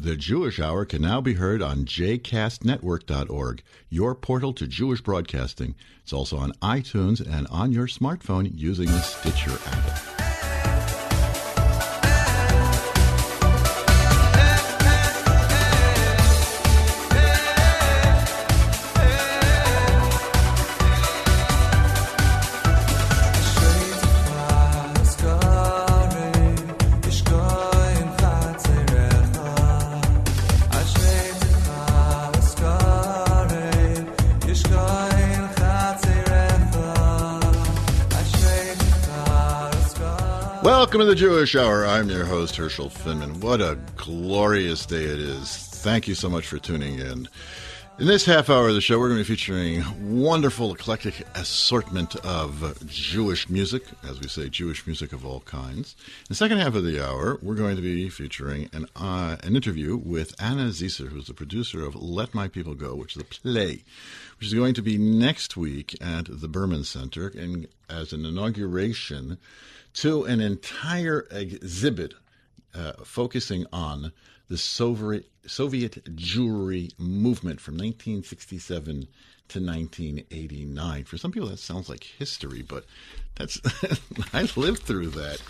[0.00, 5.74] The Jewish Hour can now be heard on jcastnetwork.org, your portal to Jewish broadcasting.
[6.04, 10.27] It's also on iTunes and on your smartphone using the Stitcher app.
[40.68, 41.86] Welcome to the Jewish Hour.
[41.86, 43.40] I'm your host, Herschel Finman.
[43.40, 45.56] What a glorious day it is.
[45.56, 47.26] Thank you so much for tuning in.
[47.98, 49.82] In this half hour of the show, we're going to be featuring
[50.22, 55.96] wonderful, eclectic assortment of Jewish music, as we say, Jewish music of all kinds.
[56.06, 59.56] In the second half of the hour, we're going to be featuring an, uh, an
[59.56, 63.24] interview with Anna Zicer, who's the producer of Let My People Go, which is a
[63.24, 63.84] play,
[64.38, 69.38] which is going to be next week at the Berman Center and as an inauguration
[69.94, 72.14] to an entire exhibit
[72.74, 74.12] uh, focusing on
[74.48, 79.08] the Soviet, Soviet Jewry movement from 1967
[79.48, 81.04] to 1989.
[81.04, 82.84] For some people, that sounds like history, but
[83.36, 83.60] that's
[84.32, 85.42] I lived through that.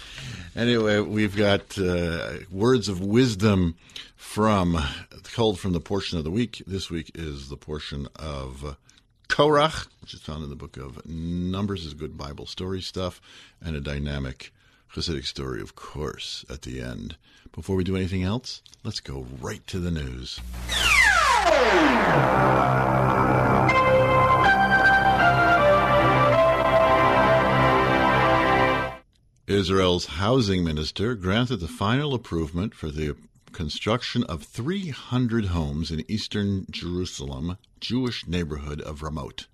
[0.54, 3.76] Anyway, we've got uh, words of wisdom
[4.16, 4.78] from
[5.34, 6.62] culled from the portion of the week.
[6.66, 8.76] This week is the portion of
[9.28, 13.20] Korach, which is found in the book of Numbers, is good Bible story stuff,
[13.60, 14.52] and a dynamic
[14.94, 17.16] Hasidic story, of course, at the end.
[17.52, 20.40] Before we do anything else, let's go right to the news.
[29.46, 33.14] Israel's housing minister granted the final approval for the
[33.52, 39.46] construction of 300 homes in eastern Jerusalem, Jewish neighborhood of Ramot.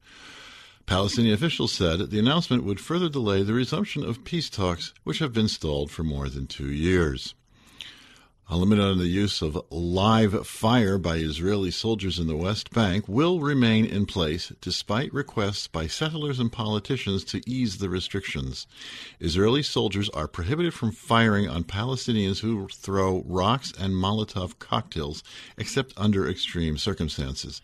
[0.86, 5.32] Palestinian officials said the announcement would further delay the resumption of peace talks, which have
[5.32, 7.34] been stalled for more than two years.
[8.46, 13.08] A limit on the use of live fire by Israeli soldiers in the West Bank
[13.08, 18.66] will remain in place despite requests by settlers and politicians to ease the restrictions.
[19.18, 25.24] Israeli soldiers are prohibited from firing on Palestinians who throw rocks and Molotov cocktails,
[25.56, 27.62] except under extreme circumstances.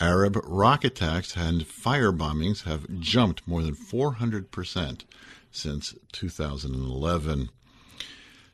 [0.00, 5.04] Arab rock attacks and fire bombings have jumped more than 400%
[5.52, 7.50] since 2011.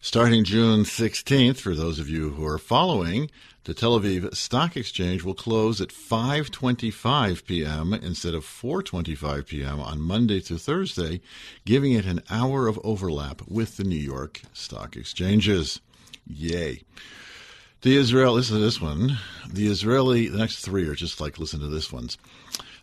[0.04, 3.30] Starting June 16th, for those of you who are following,
[3.64, 7.94] the Tel Aviv Stock Exchange will close at 5:25 p.m.
[7.94, 9.80] instead of 4:25 p.m.
[9.80, 11.22] on Monday to Thursday,
[11.64, 15.80] giving it an hour of overlap with the New York Stock Exchanges.
[16.26, 16.82] Yay.
[17.80, 19.16] The Israel, listen to this one.
[19.50, 22.18] The Israeli, the next three are just like, listen to this ones.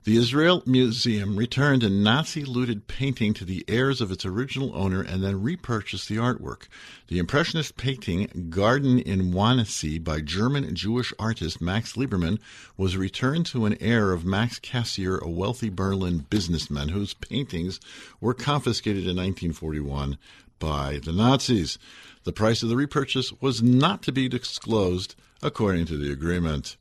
[0.04, 5.00] The Israel Museum returned a Nazi looted painting to the heirs of its original owner
[5.00, 6.64] and then repurchased the artwork.
[7.08, 12.40] The Impressionist painting Garden in Wannsee by German Jewish artist Max Liebermann
[12.78, 17.80] was returned to an heir of Max Cassier, a wealthy Berlin businessman whose paintings
[18.20, 20.18] were confiscated in 1941
[20.58, 21.78] by the Nazis.
[22.24, 26.76] The price of the repurchase was not to be disclosed according to the agreement.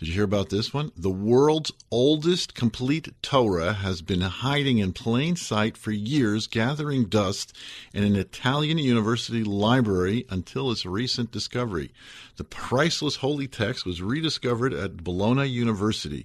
[0.00, 0.92] Did you hear about this one?
[0.96, 7.54] The world's oldest complete Torah has been hiding in plain sight for years, gathering dust
[7.92, 11.92] in an Italian university library until its recent discovery.
[12.36, 16.24] The priceless holy text was rediscovered at Bologna University.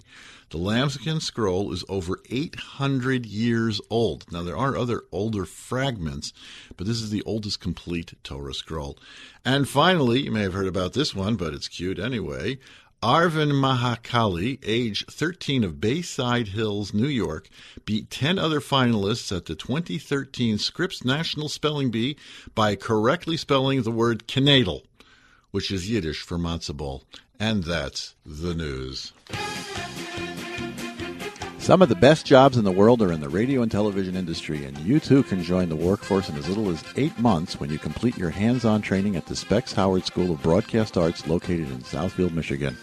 [0.51, 4.31] The lambskin scroll is over 800 years old.
[4.31, 6.31] Now, there are other older fragments,
[6.77, 8.97] but this is the oldest complete Torah scroll.
[9.43, 12.59] And finally, you may have heard about this one, but it's cute anyway.
[13.05, 17.49] Arvind Mahankali, age 13 of Bayside Hills, New York,
[17.85, 22.17] beat 10 other finalists at the 2013 Scripps National Spelling Bee
[22.55, 24.81] by correctly spelling the word Knaidel,
[25.51, 27.03] which is Yiddish for matzo ball.
[27.39, 29.13] And that's the news.
[31.59, 34.65] Some of the best jobs in the world are in the radio and television industry,
[34.65, 37.77] and you too can join the workforce in as little as eight months when you
[37.77, 41.81] complete your hands on training at the Specs Howard School of Broadcast Arts located in
[41.81, 42.75] Southfield, Michigan.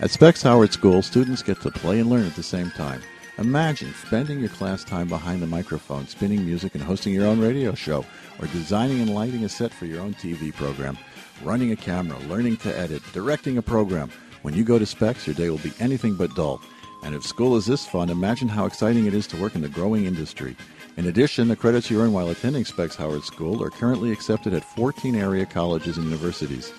[0.00, 3.02] At Specs Howard School, students get to play and learn at the same time.
[3.36, 7.74] Imagine spending your class time behind the microphone, spinning music, and hosting your own radio
[7.74, 8.06] show,
[8.38, 10.96] or designing and lighting a set for your own TV program,
[11.42, 14.08] running a camera, learning to edit, directing a program.
[14.42, 16.62] When you go to Specs, your day will be anything but dull.
[17.02, 19.68] And if school is this fun, imagine how exciting it is to work in the
[19.68, 20.56] growing industry.
[20.96, 24.64] In addition, the credits you earn while attending Specs Howard School are currently accepted at
[24.76, 26.72] 14 area colleges and universities.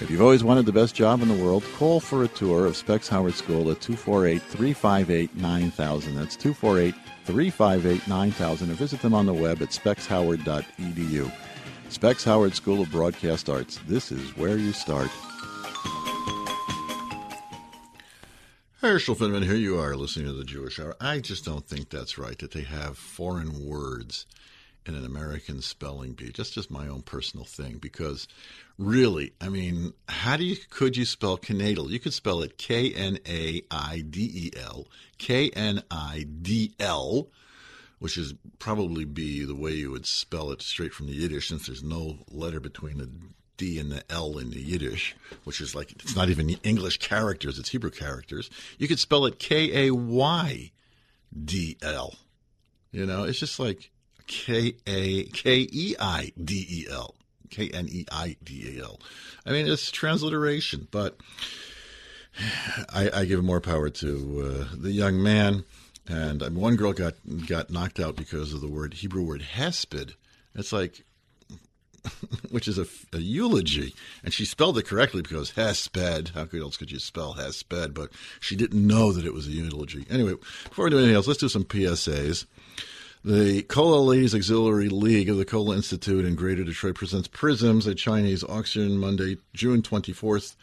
[0.00, 2.76] If you've always wanted the best job in the world, call for a tour of
[2.76, 6.14] Specs Howard School at 248 358 9000.
[6.16, 6.94] That's 248
[7.24, 11.32] 358 9000 or visit them on the web at specshoward.edu.
[11.90, 13.78] Specs Howard School of Broadcast Arts.
[13.86, 15.10] This is where you start.
[18.80, 20.96] Herschel Finman, here you are listening to the Jewish Hour.
[21.00, 24.26] I just don't think that's right that they have foreign words
[24.86, 26.30] in an American spelling bee.
[26.30, 28.28] Just just my own personal thing because
[28.78, 31.90] really, I mean, how do you could you spell Knaidel?
[31.90, 34.86] You could spell it K N A I D E L,
[35.18, 37.28] K N I D L,
[37.98, 41.66] which is probably be the way you would spell it straight from the Yiddish since
[41.66, 43.10] there's no letter between the
[43.56, 47.58] D and the L in the Yiddish, which is like it's not even English characters,
[47.58, 48.50] it's Hebrew characters.
[48.78, 50.70] You could spell it K A Y
[51.44, 52.14] D L.
[52.90, 53.90] You know, it's just like
[54.26, 57.14] K A K E I D E L.
[57.54, 59.00] K N E I D E L.
[59.46, 61.16] I mean, it's transliteration, but
[62.92, 65.64] I, I give more power to uh, the young man.
[66.06, 67.14] And um, one girl got
[67.46, 70.14] got knocked out because of the word Hebrew word hesped.
[70.54, 71.04] It's like
[72.50, 76.34] which is a, a, eulogy, and she spelled it correctly because hesped.
[76.34, 77.94] How else could you spell hesped?
[77.94, 78.10] But
[78.40, 80.04] she didn't know that it was a eulogy.
[80.10, 80.34] Anyway,
[80.68, 82.44] before we do anything else, let's do some PSAs.
[83.26, 88.44] The Kollel Auxiliary League of the Kollel Institute in Greater Detroit presents Prisms, a Chinese
[88.44, 90.56] auction Monday, June 24th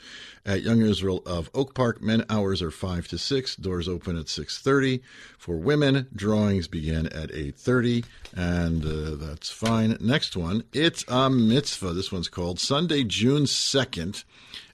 [0.45, 2.03] at Young Israel of Oak Park.
[2.03, 3.55] Men hours are 5 to 6.
[3.55, 5.01] Doors open at 6.30.
[5.39, 8.05] For women, drawings begin at 8.30,
[8.35, 9.97] and uh, that's fine.
[9.99, 11.93] Next one, it's a mitzvah.
[11.93, 14.23] This one's called Sunday, June 2nd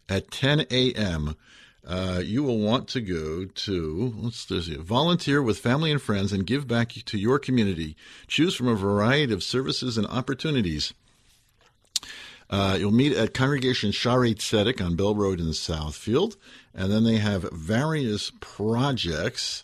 [0.09, 1.37] at 10 a.m.,
[1.87, 6.45] uh, you will want to go to let's see, volunteer with family and friends and
[6.45, 7.95] give back to your community.
[8.27, 10.93] Choose from a variety of services and opportunities.
[12.49, 16.35] Uh, you'll meet at Congregation Shaarei Tzedek on Bell Road in Southfield,
[16.73, 19.63] and then they have various projects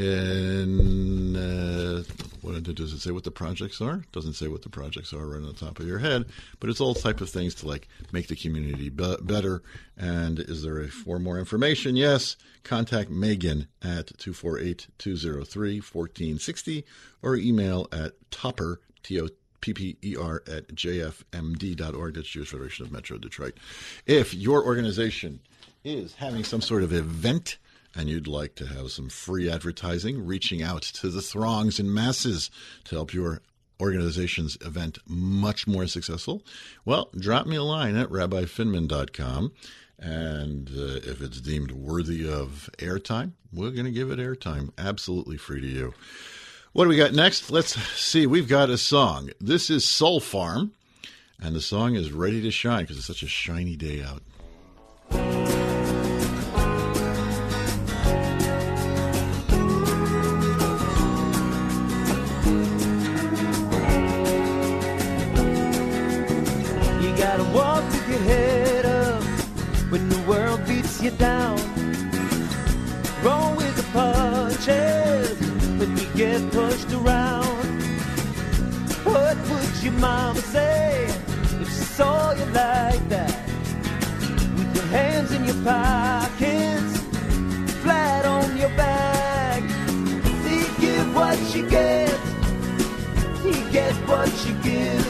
[0.00, 2.02] in uh,
[2.40, 3.96] what does it say what the projects are?
[3.96, 6.24] It doesn't say what the projects are right on the top of your head,
[6.58, 9.62] but it's all type of things to like make the community be- better.
[9.96, 11.96] And is there a, for more information?
[11.96, 16.84] Yes, contact Megan at 248-203-1460
[17.22, 19.28] or email at topper t o
[19.60, 22.14] p p e r at jfmd.org.
[22.14, 23.58] That's Jewish Federation of Metro Detroit.
[24.06, 25.40] If your organization
[25.84, 27.58] is having some sort of event
[27.94, 32.50] and you'd like to have some free advertising, reaching out to the throngs and masses
[32.84, 33.40] to help your
[33.80, 36.44] organization's event much more successful,
[36.84, 39.52] well, drop me a line at rabbifinman.com.
[39.98, 45.36] And uh, if it's deemed worthy of airtime, we're going to give it airtime absolutely
[45.36, 45.94] free to you.
[46.72, 47.50] What do we got next?
[47.50, 48.26] Let's see.
[48.26, 49.30] We've got a song.
[49.40, 50.72] This is Soul Farm,
[51.42, 54.22] and the song is Ready to Shine because it's such a shiny day out.
[71.10, 71.58] you down.
[73.22, 75.36] Wrong with the punches,
[75.78, 77.46] but you get pushed around.
[79.04, 81.06] What would your mama say
[81.60, 83.40] if she saw you like that?
[84.56, 86.98] With your hands in your pockets,
[87.82, 89.62] flat on your back.
[90.42, 92.18] See, give what you get.
[93.42, 95.06] he gets what you give.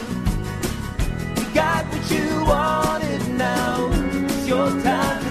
[1.37, 5.30] You got what you wanted now, it's your time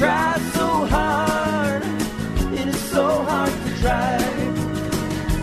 [0.00, 1.82] Try so hard,
[2.54, 4.16] it is so hard to try.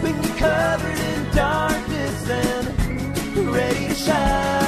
[0.02, 4.67] When you're covered in darkness and ready to shine.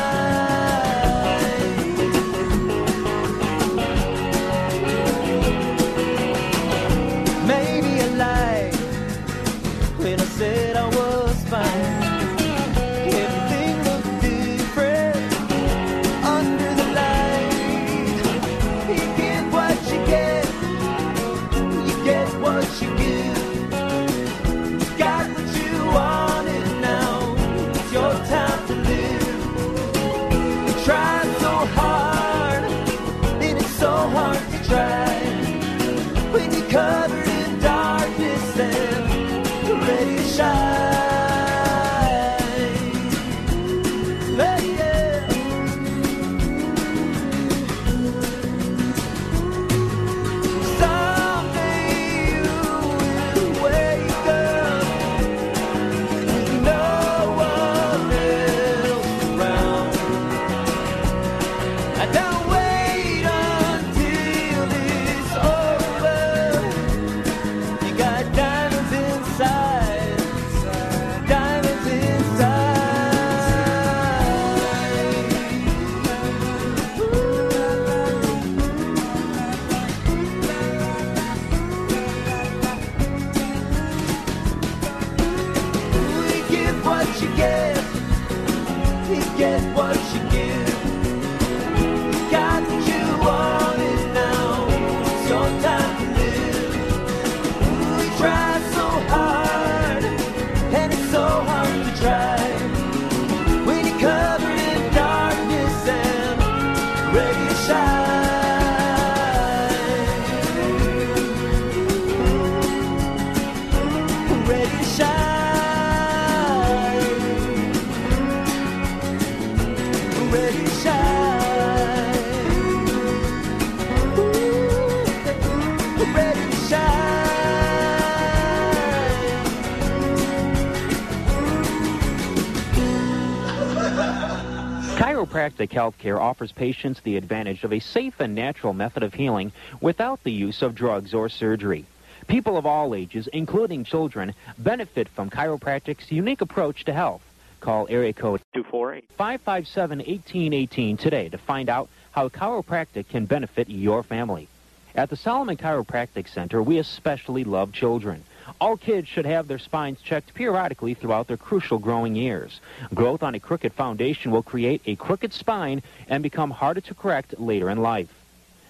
[135.60, 139.52] Chiropractic healthcare offers patients the advantage of a safe and natural method of healing
[139.82, 141.84] without the use of drugs or surgery.
[142.28, 147.22] People of all ages, including children, benefit from chiropractic's unique approach to health.
[147.60, 154.48] Call area code 248-557-1818 today to find out how chiropractic can benefit your family.
[154.96, 158.24] At the Solomon Chiropractic Center, we especially love children.
[158.60, 162.60] All kids should have their spines checked periodically throughout their crucial growing years.
[162.94, 167.40] Growth on a crooked foundation will create a crooked spine and become harder to correct
[167.40, 168.12] later in life.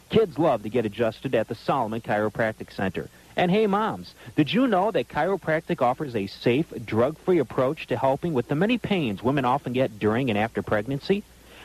[0.10, 3.10] Kids love to get adjusted at the Solomon Chiropractic Center.
[3.38, 8.34] And hey, moms, did you know that chiropractic offers a safe, drug-free approach to helping
[8.34, 11.24] with the many pains women often get during and after pregnancy?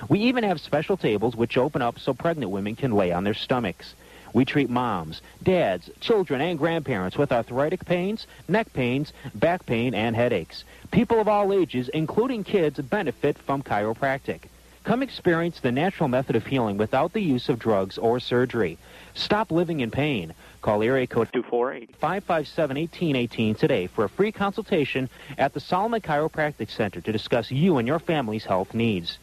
[0.08, 3.34] We even have special tables which open up so pregnant women can lay on their
[3.34, 3.94] stomachs.
[4.34, 10.16] We treat moms, dads, children, and grandparents with arthritic pains, neck pains, back pain, and
[10.16, 10.64] headaches.
[10.90, 14.40] People of all ages, including kids, benefit from chiropractic.
[14.82, 18.76] Come experience the natural method of healing without the use of drugs or surgery.
[19.14, 20.34] Stop living in pain.
[20.62, 27.12] Call area code 248-557-1818 today for a free consultation at the Solomon Chiropractic Center to
[27.12, 29.18] discuss you and your family's health needs.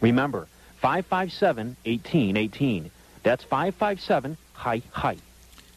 [0.00, 0.46] Remember,
[0.82, 2.90] 557-1818.
[3.26, 5.16] That's 557 hi hi.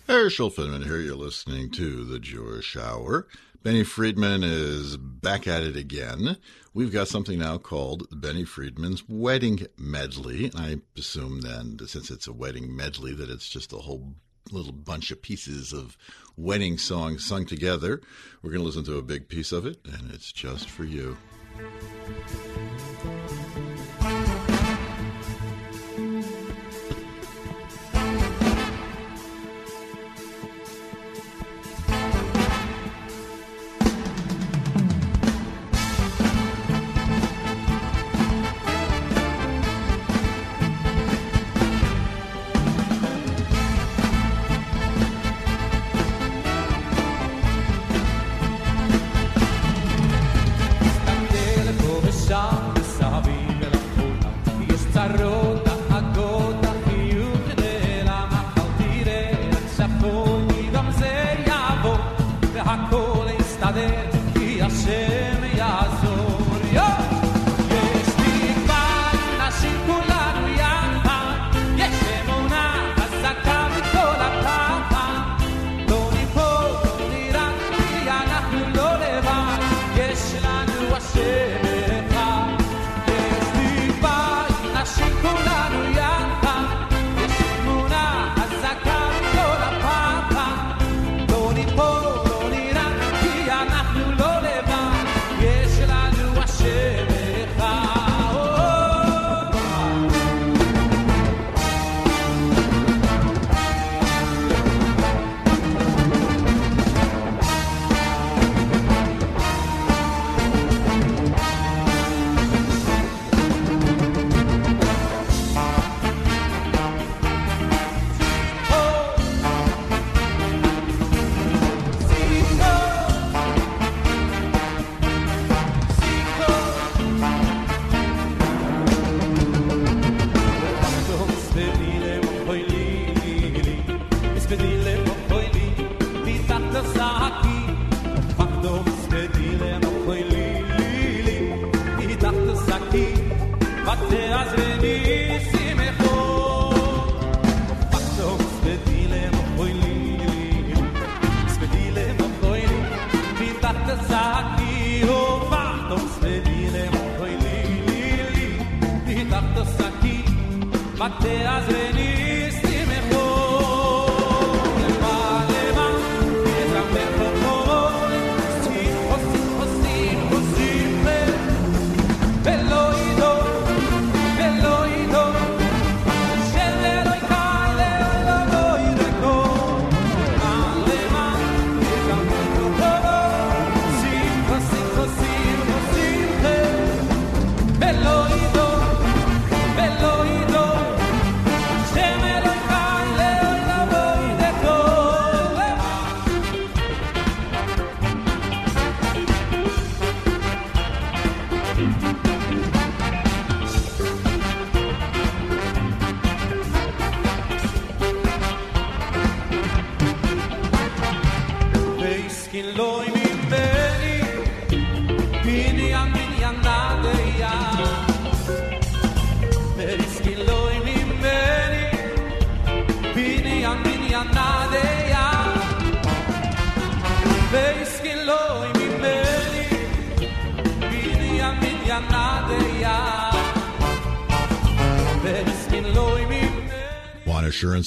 [0.07, 0.99] Herschel Finman here.
[0.99, 3.27] You're listening to the Jewish Hour.
[3.63, 6.37] Benny Friedman is back at it again.
[6.75, 10.51] We've got something now called Benny Friedman's Wedding Medley.
[10.55, 14.13] I assume then, since it's a wedding medley, that it's just a whole
[14.51, 15.97] little bunch of pieces of
[16.37, 17.99] wedding songs sung together.
[18.43, 21.17] We're going to listen to a big piece of it, and it's just for you.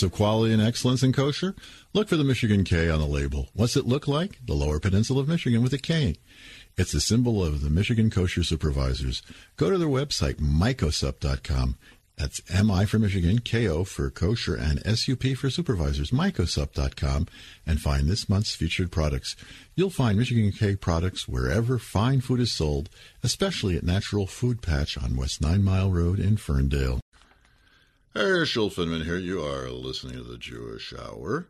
[0.03, 1.55] Of quality and excellence in kosher?
[1.93, 3.49] Look for the Michigan K on the label.
[3.53, 4.45] What's it look like?
[4.45, 6.17] The Lower Peninsula of Michigan with a K.
[6.77, 9.23] It's the symbol of the Michigan Kosher Supervisors.
[9.57, 11.77] Go to their website, mycosup.com.
[12.17, 17.27] That's MI for Michigan, KO for kosher, and SUP for supervisors, mycosup.com,
[17.67, 19.37] and find this month's featured products.
[19.75, 22.91] You'll find Michigan K products wherever fine food is sold,
[23.23, 27.01] especially at Natural Food Patch on West Nine Mile Road in Ferndale.
[28.15, 29.17] Herschel Finman here.
[29.17, 31.47] You are listening to the Jewish Hour.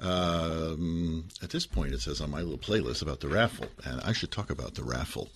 [0.00, 4.12] Um, at this point, it says on my little playlist about the raffle, and I
[4.12, 5.28] should talk about the raffle.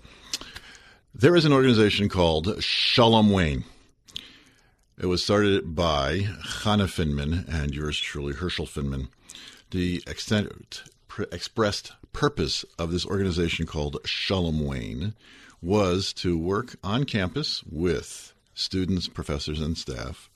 [1.15, 3.65] There is an organization called Shalom Wayne.
[4.99, 9.09] It was started by Chana Finman and yours truly, Herschel Finman.
[9.73, 15.13] The extent, pr- expressed purpose of this organization called Shalom Wayne
[15.61, 20.31] was to work on campus with students, professors, and staff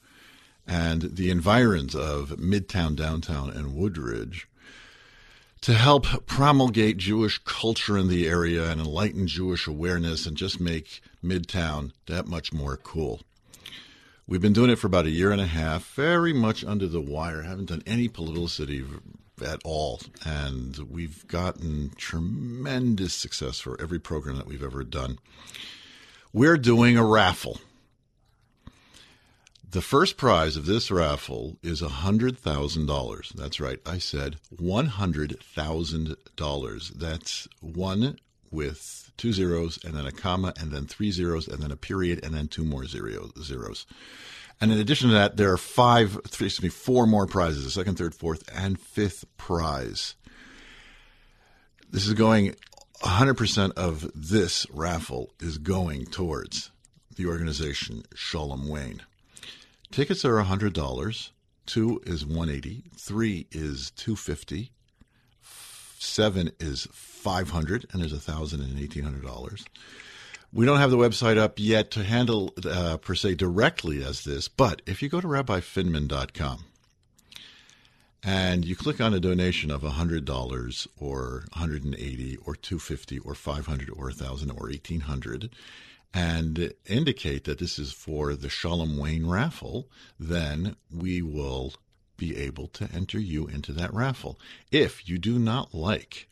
[0.66, 4.48] and the environs of Midtown, Downtown, and Woodbridge
[5.60, 11.00] to help promulgate Jewish culture in the area and enlighten Jewish awareness and just make
[11.24, 13.20] Midtown that much more cool.
[14.28, 17.00] We've been doing it for about a year and a half, very much under the
[17.00, 18.84] wire, haven't done any publicity
[19.44, 20.00] at all.
[20.24, 25.18] And we've gotten tremendous success for every program that we've ever done.
[26.32, 27.60] We're doing a raffle.
[29.76, 33.34] The first prize of this raffle is $100,000.
[33.34, 36.88] That's right, I said $100,000.
[36.94, 38.18] That's one
[38.50, 42.24] with two zeros and then a comma and then three zeros and then a period
[42.24, 43.84] and then two more zero, zeros.
[44.62, 47.70] And in addition to that, there are five, three, excuse me, four more prizes the
[47.70, 50.14] second, third, fourth, and fifth prize.
[51.90, 52.56] This is going,
[53.02, 56.70] 100% of this raffle is going towards
[57.16, 59.02] the organization Shalom Wayne.
[59.90, 61.30] Tickets are $100.
[61.66, 64.70] Two is 180 Three is 250
[65.98, 69.64] Seven is 500 and there's a thousand and eighteen hundred dollars.
[70.52, 74.46] We don't have the website up yet to handle uh, per se directly as this,
[74.46, 76.64] but if you go to rabbifinman.com
[78.22, 84.04] and you click on a donation of $100 or 180 or 250 or 500 or
[84.06, 85.50] 1000 or 1800
[86.16, 89.86] and indicate that this is for the Shalom Wayne raffle,
[90.18, 91.74] then we will
[92.16, 94.38] be able to enter you into that raffle.
[94.72, 96.26] If you do not like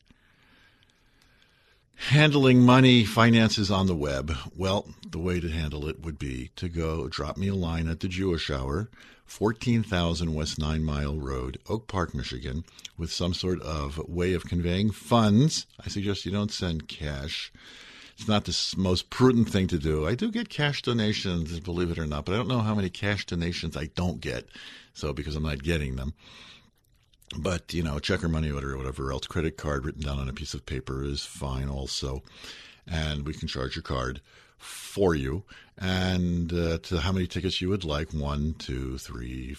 [1.97, 6.71] handling money finances on the web, well, the way to handle it would be to
[6.71, 8.89] go drop me a line at the Jewish Hour,
[9.27, 12.65] 14,000 West Nine Mile Road, Oak Park, Michigan,
[12.97, 15.67] with some sort of way of conveying funds.
[15.85, 17.53] I suggest you don't send cash
[18.17, 20.07] it's not the most prudent thing to do.
[20.07, 22.89] I do get cash donations, believe it or not, but I don't know how many
[22.89, 24.47] cash donations I don't get.
[24.93, 26.15] So because I'm not getting them.
[27.37, 30.29] But, you know, check or money order or whatever else, credit card written down on
[30.29, 32.23] a piece of paper is fine also.
[32.87, 34.21] And we can charge your card
[34.59, 35.43] for you.
[35.77, 39.57] And uh, to how many tickets you would like one, two, three,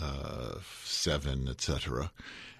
[0.00, 2.10] uh, seven, etc.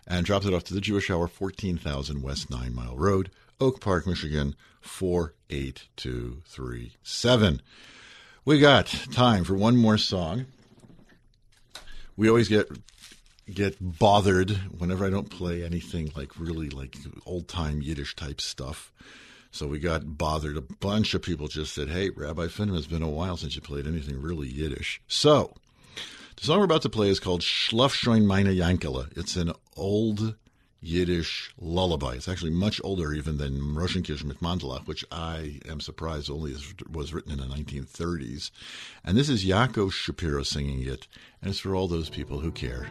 [0.06, 4.06] And dropped it off to the Jewish Hour, 14,000 West Nine Mile Road, Oak Park,
[4.06, 7.60] Michigan, 48237.
[8.44, 10.46] We got time for one more song.
[12.16, 12.68] We always get
[13.52, 18.92] get bothered whenever I don't play anything like really like old time Yiddish type stuff.
[19.50, 20.56] So we got bothered.
[20.56, 23.62] A bunch of people just said, "Hey, Rabbi Finman, it's been a while since you
[23.62, 25.54] played anything really Yiddish." So
[26.38, 29.08] The song we're about to play is called Schlaf schon meine Yankele.
[29.16, 30.36] It's an old
[30.80, 32.14] Yiddish lullaby.
[32.14, 36.54] It's actually much older even than Roschenkirchen mit Mandelach, which I am surprised only
[36.90, 38.50] was written in the 1930s.
[39.04, 41.08] And this is Yaakov Shapiro singing it,
[41.42, 42.88] and it's for all those people who care.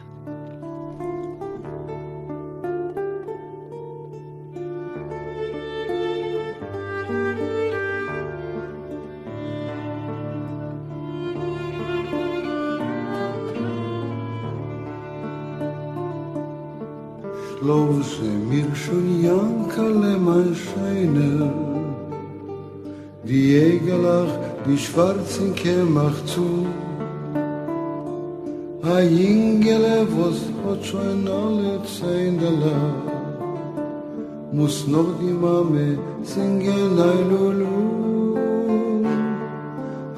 [17.88, 21.50] Lose mir schon Jankele, mein Scheiner,
[23.24, 24.34] die Egelach,
[24.66, 26.66] die schwarzen Kämach zu.
[28.82, 32.78] A Jingele, was hat schon alle Zeindela,
[34.52, 38.36] muss noch die Mame singen, ein Lulu.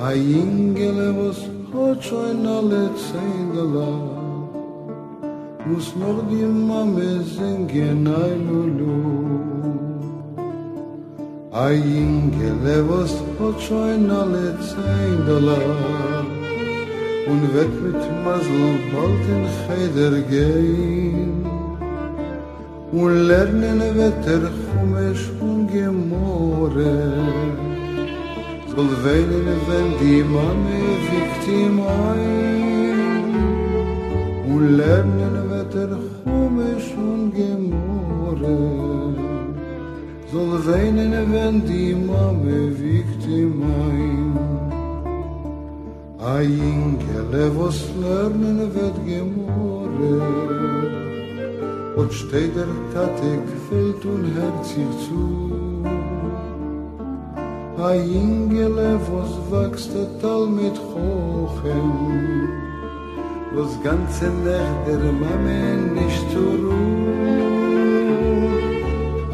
[0.08, 1.38] A Jingele, was
[1.72, 4.19] hat schon alle Zeindela,
[5.70, 8.90] muss noch die Mame singen, ein Lulu.
[11.52, 15.60] A Jingele, was hat schon alle Zeindela,
[17.30, 21.32] und wird mit Masel bald in Cheder gehen.
[22.92, 26.94] Und lernen wird er Chumesh und Gemore
[28.74, 30.80] soll weinen, wenn die Mame
[31.10, 31.76] wiegt ihm
[32.10, 32.30] ein.
[34.50, 35.39] Und lernen
[35.72, 38.80] wird er Chumesh und Gemore
[40.32, 44.60] soll weinen, wenn die Mame wiegt ihm ein
[46.22, 50.14] a Ingele, was lernen wird gemore.
[51.96, 55.22] Und steht der Tate gefällt und hört sich zu.
[57.82, 62.69] A Ingele, was wächst der Tal mit Hochem.
[63.52, 65.58] Was ganze Nacht der Mame
[65.94, 67.90] nicht zur Ruhe.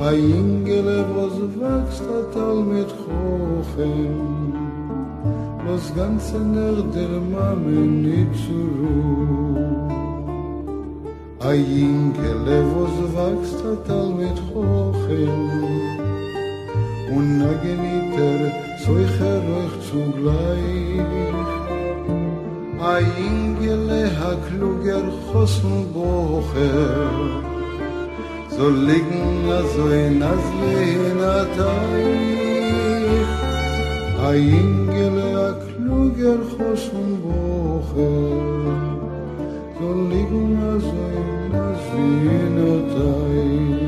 [0.01, 4.47] A Ingele, was wächst der Tal mit Hochem.
[5.77, 9.37] was ganze Nacht der Mame nicht zur Ruhe.
[11.41, 15.35] A Jinkele, was wächst hat all mit Hochen,
[17.15, 18.39] und nageniter
[18.85, 21.56] zeucher euch zugleich.
[22.87, 27.33] Aingele ingele a kluger chosn bocher
[28.55, 33.33] so liegen a so in as lehna teich
[34.27, 38.19] a ingele a kluger chosn bocher
[39.77, 43.86] so liegen a so in as lehna teich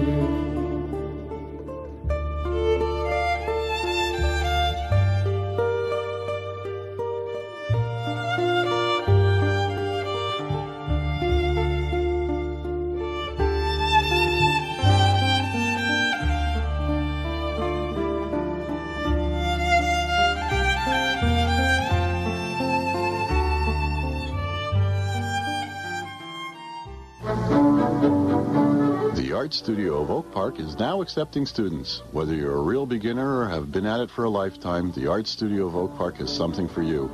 [30.49, 32.03] Park is now accepting students.
[32.13, 35.27] Whether you're a real beginner or have been at it for a lifetime, the Art
[35.27, 37.11] Studio of Oak Park has something for you.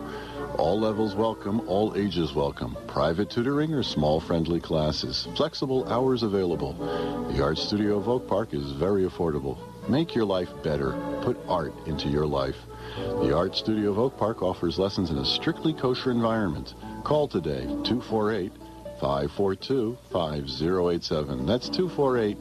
[0.57, 2.77] All levels welcome, all ages welcome.
[2.87, 5.27] Private tutoring or small friendly classes.
[5.35, 6.75] Flexible hours available.
[7.33, 9.59] The Art Studio of Oak Park is very affordable.
[9.89, 10.93] Make your life better.
[11.25, 12.55] Put art into your life.
[12.97, 16.75] The Art Studio of Oak Park offers lessons in a strictly kosher environment.
[17.03, 18.53] Call today 248
[19.01, 21.47] 542 5087.
[21.47, 22.39] That's 248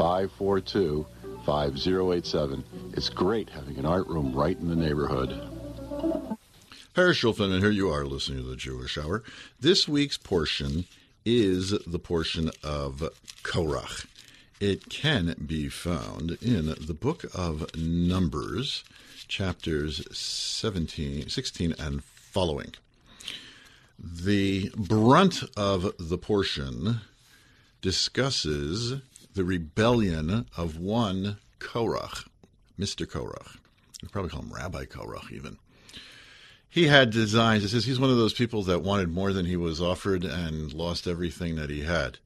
[0.00, 1.06] 542
[1.44, 2.64] 5087.
[2.94, 5.28] It's great having an art room right in the neighborhood.
[6.96, 9.22] Harris Herschel and here you are listening to the Jewish Hour.
[9.60, 10.86] This week's portion
[11.26, 13.10] is the portion of
[13.42, 14.06] Korach.
[14.58, 18.84] It can be found in the book of Numbers,
[19.28, 22.72] chapters 17, 16 and following.
[24.02, 27.02] The brunt of the portion
[27.82, 29.02] discusses
[29.34, 32.28] the rebellion of one Korach,
[32.78, 33.06] Mr.
[33.06, 33.56] Korach.
[34.02, 35.58] You probably call him Rabbi Korach, even.
[36.68, 37.64] He had designs.
[37.64, 40.72] It says he's one of those people that wanted more than he was offered and
[40.72, 42.18] lost everything that he had.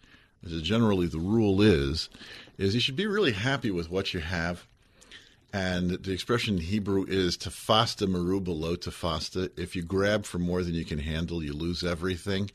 [0.45, 2.11] As generally the rule is,
[2.59, 4.67] is you should be really happy with what you have.
[5.53, 9.51] And the expression in Hebrew is tafasta meruba lo tafasta.
[9.59, 12.51] If you grab for more than you can handle, you lose everything.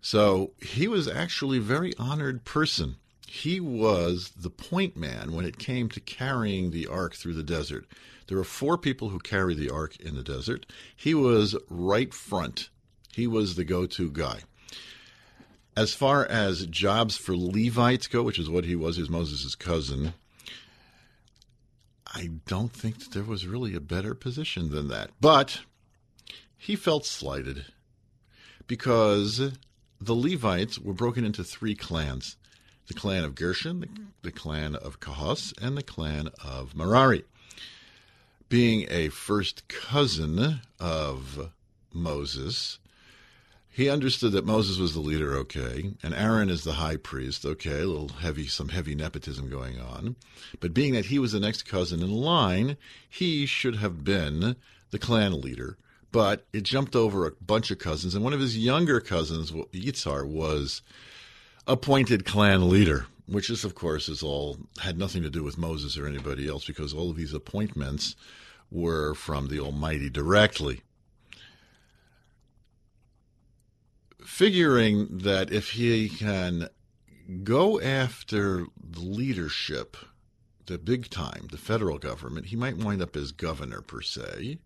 [0.00, 2.96] So he was actually a very honored person.
[3.34, 7.86] He was the point man when it came to carrying the ark through the desert.
[8.26, 10.66] There are four people who carry the ark in the desert.
[10.94, 12.68] He was right front
[13.14, 14.40] He was the go to guy.
[15.74, 19.54] As far as jobs for Levites go, which is what he was, he was Moses'
[19.54, 20.12] cousin,
[22.06, 25.10] I don't think that there was really a better position than that.
[25.22, 25.60] But
[26.54, 27.64] he felt slighted
[28.66, 29.52] because
[29.98, 32.36] the Levites were broken into three clans
[32.92, 33.88] the clan of Gershon, the,
[34.22, 37.24] the clan of Kahos, and the clan of Merari.
[38.50, 41.50] Being a first cousin of
[41.90, 42.78] Moses,
[43.70, 47.80] he understood that Moses was the leader, okay, and Aaron is the high priest, okay,
[47.80, 50.16] a little heavy, some heavy nepotism going on.
[50.60, 52.76] But being that he was the next cousin in line,
[53.08, 54.56] he should have been
[54.90, 55.78] the clan leader.
[56.10, 60.26] But it jumped over a bunch of cousins, and one of his younger cousins, Yitzhar,
[60.26, 60.82] was
[61.66, 65.96] appointed clan leader, which is, of course, is all had nothing to do with Moses
[65.96, 68.16] or anybody else, because all of these appointments
[68.70, 70.82] were from the Almighty directly.
[74.24, 76.68] figuring that if he can
[77.42, 79.96] go after the leadership,
[80.66, 84.58] the big time, the federal government, he might wind up as governor per se.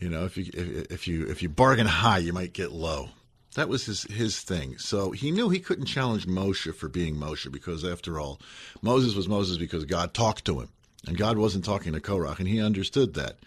[0.00, 3.10] You know, if you if, if you if you bargain high, you might get low.
[3.54, 4.78] That was his his thing.
[4.78, 8.40] So he knew he couldn't challenge Moshe for being Moshe because, after all,
[8.82, 10.68] Moses was Moses because God talked to him,
[11.06, 13.38] and God wasn't talking to Korach, and he understood that.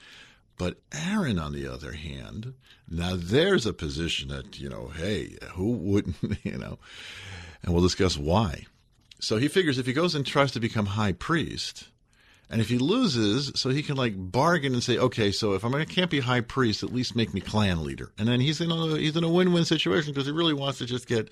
[0.58, 2.54] But Aaron, on the other hand,
[2.88, 6.78] now there's a position that, you know, hey, who wouldn't, you know,
[7.64, 8.66] and we'll discuss why.
[9.20, 11.88] So he figures if he goes and tries to become high priest,
[12.52, 15.74] and if he loses, so he can like bargain and say, okay, so if I'm,
[15.74, 18.12] I can't be high priest, at least make me clan leader.
[18.20, 20.86] And then he's in a he's in a win-win situation because he really wants to
[20.86, 21.32] just get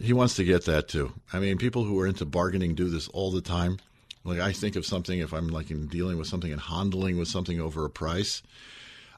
[0.00, 1.12] he wants to get that too.
[1.30, 3.80] I mean, people who are into bargaining do this all the time.
[4.24, 7.28] Like I think of something if I'm like in dealing with something and handling with
[7.28, 8.42] something over a price.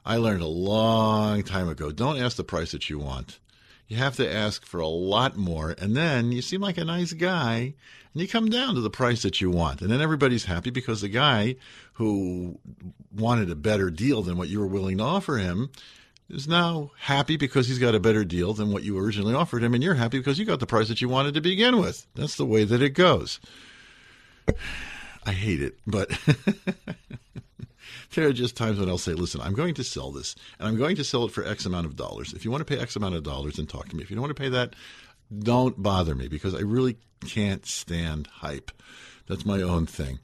[0.05, 1.93] I learned a long time ago.
[1.93, 3.39] Don't ask the price that you want.
[3.87, 7.13] You have to ask for a lot more, and then you seem like a nice
[7.13, 7.73] guy,
[8.13, 11.01] and you come down to the price that you want, and then everybody's happy because
[11.01, 11.55] the guy
[11.93, 12.59] who
[13.15, 15.69] wanted a better deal than what you were willing to offer him
[16.29, 19.73] is now happy because he's got a better deal than what you originally offered him,
[19.73, 22.07] and you're happy because you got the price that you wanted to begin with.
[22.15, 23.39] That's the way that it goes.
[25.25, 26.11] I hate it, but
[28.13, 30.77] there are just times when I'll say, listen, I'm going to sell this, and I'm
[30.77, 32.33] going to sell it for X amount of dollars.
[32.33, 34.03] If you want to pay X amount of dollars, then talk to me.
[34.03, 34.75] If you don't want to pay that,
[35.37, 38.71] don't bother me because I really can't stand hype.
[39.27, 40.19] That's my own thing.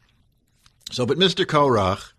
[0.91, 1.45] So, but Mr.
[1.45, 2.11] Korach,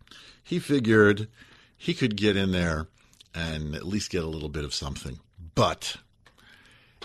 [0.42, 1.28] he figured
[1.76, 2.88] he could get in there
[3.34, 5.18] and at least get a little bit of something.
[5.54, 5.96] But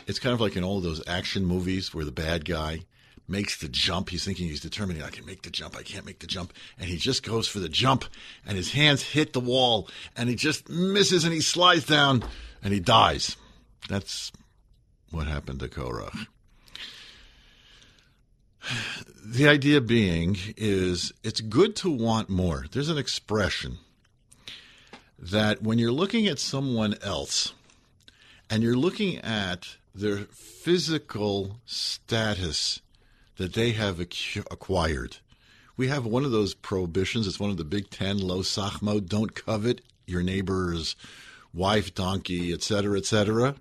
[0.07, 2.81] it's kind of like in all those action movies where the bad guy
[3.27, 4.09] makes the jump.
[4.09, 6.53] He's thinking he's determining, I can make the jump, I can't make the jump.
[6.79, 8.05] And he just goes for the jump,
[8.45, 12.23] and his hands hit the wall, and he just misses, and he slides down,
[12.63, 13.35] and he dies.
[13.89, 14.31] That's
[15.11, 16.27] what happened to Korach.
[19.23, 22.65] The idea being is it's good to want more.
[22.71, 23.77] There's an expression
[25.19, 27.53] that when you're looking at someone else
[28.49, 32.81] and you're looking at their physical status
[33.37, 35.17] that they have acquired.
[35.77, 37.27] We have one of those prohibitions.
[37.27, 40.95] It's one of the big ten, lo sachmo, don't covet your neighbor's
[41.53, 43.55] wife, donkey, etc., etc.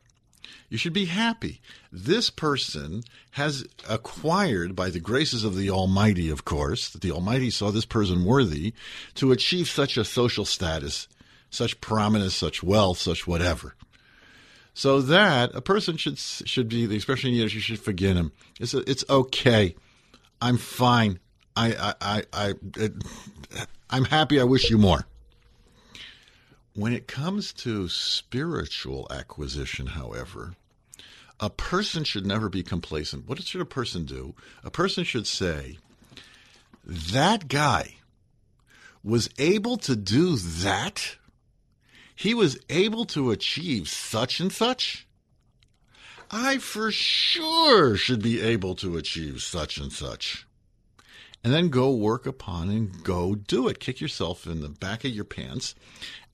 [0.69, 1.61] You should be happy.
[1.93, 7.51] This person has acquired, by the graces of the Almighty, of course, that the Almighty
[7.51, 8.75] saw this person worthy
[9.15, 11.09] to achieve such a social status,
[11.51, 13.75] such prominence, such wealth, such whatever.
[14.75, 17.55] So that a person should should be the expression in Yiddish.
[17.55, 18.33] You should forgive him.
[18.59, 19.77] It's a, it's okay.
[20.41, 21.21] I'm fine.
[21.57, 22.93] I I I, I it,
[23.89, 24.41] I'm happy.
[24.41, 25.07] I wish you more.
[26.75, 30.57] When it comes to spiritual acquisition, however,
[31.39, 33.29] a person should never be complacent.
[33.29, 34.35] What should a person do?
[34.65, 35.79] A person should say,
[36.85, 37.97] that guy
[39.05, 41.17] was able to do that
[42.15, 45.07] he was able to achieve such and such,
[46.31, 50.47] I for sure should be able to achieve such and such.
[51.43, 53.79] And then go work upon and go do it.
[53.79, 55.75] Kick yourself in the back of your pants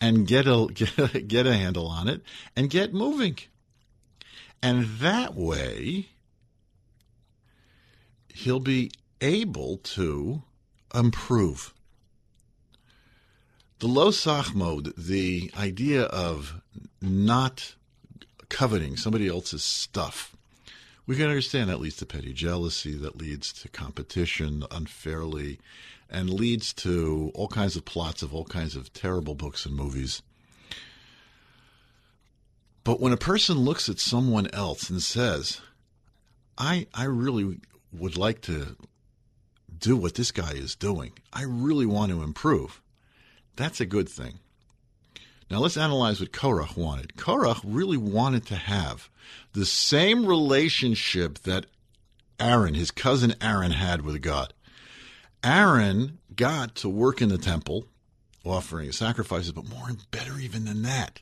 [0.01, 2.23] and get a, get a, get a handle on it
[2.55, 3.37] and get moving.
[4.63, 6.11] And that way,
[8.29, 10.43] he'll be able to
[10.95, 11.75] improve.
[13.81, 16.61] The lo sachmo, the idea of
[17.01, 17.77] not
[18.51, 20.37] coveting somebody else's stuff,
[21.07, 25.61] we can understand that leads to petty jealousy, that leads to competition unfairly,
[26.11, 30.21] and leads to all kinds of plots of all kinds of terrible books and movies.
[32.85, 35.63] But when a person looks at someone else and says,
[36.59, 37.61] I, I really
[37.95, 38.77] would like to
[39.79, 42.80] do what this guy is doing, I really want to improve,
[43.61, 44.39] that's a good thing.
[45.51, 47.17] Now let's analyze what Korach wanted.
[47.17, 49.09] Korach really wanted to have
[49.53, 51.67] the same relationship that
[52.39, 54.55] Aaron, his cousin Aaron, had with God.
[55.43, 57.87] Aaron got to work in the temple,
[58.45, 61.21] offering sacrifices, but more and better even than that,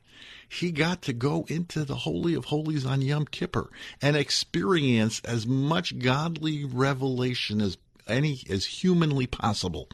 [0.48, 3.70] he got to go into the Holy of Holies on Yom Kippur
[4.00, 9.88] and experience as much godly revelation as any as humanly possible.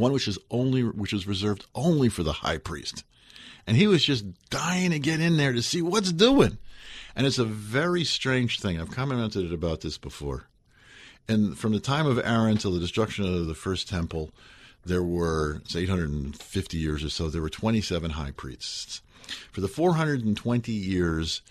[0.00, 3.04] One which is only which is reserved only for the high priest.
[3.66, 6.58] And he was just dying to get in there to see what's doing.
[7.14, 8.80] And it's a very strange thing.
[8.80, 10.46] I've commented about this before.
[11.28, 14.30] And from the time of Aaron till the destruction of the first temple,
[14.84, 19.02] there were, it's 850 years or so, there were 27 high priests.
[19.52, 21.42] For the 420 years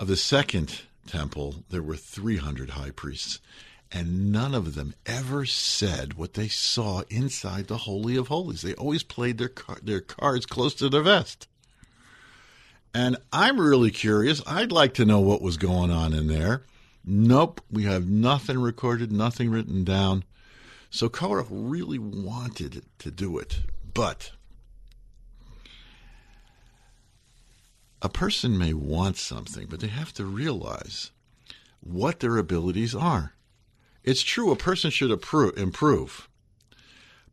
[0.00, 3.38] of the second temple, there were 300 high priests.
[3.92, 8.62] And none of them ever said what they saw inside the Holy of Holies.
[8.62, 9.52] They always played their,
[9.82, 11.46] their cards close to their vest.
[12.94, 14.42] And I'm really curious.
[14.46, 16.62] I'd like to know what was going on in there.
[17.04, 20.24] Nope, we have nothing recorded, nothing written down.
[20.90, 23.60] So Korach really wanted to do it,
[23.92, 24.32] but
[28.00, 31.10] a person may want something, but they have to realize
[31.80, 33.32] what their abilities are.
[34.04, 36.28] It's true a person should improve,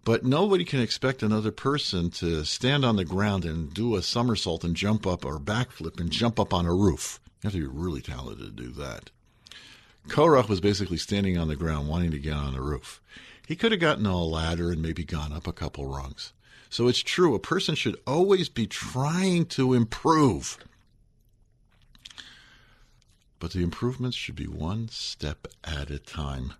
[0.03, 4.63] but nobody can expect another person to stand on the ground and do a somersault
[4.63, 7.19] and jump up or backflip and jump up on a roof.
[7.41, 9.09] You have to be really talented to do that.
[10.09, 13.01] Korach was basically standing on the ground wanting to get on the roof.
[13.47, 16.33] He could have gotten a ladder and maybe gone up a couple rungs.
[16.69, 20.59] So it's true, a person should always be trying to improve.
[23.39, 26.53] But the improvements should be one step at a time.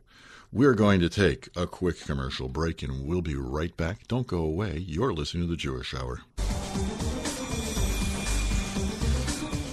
[0.52, 4.08] We're going to take a quick commercial break and we'll be right back.
[4.08, 4.78] Don't go away.
[4.78, 6.22] You're listening to the Jewish Hour.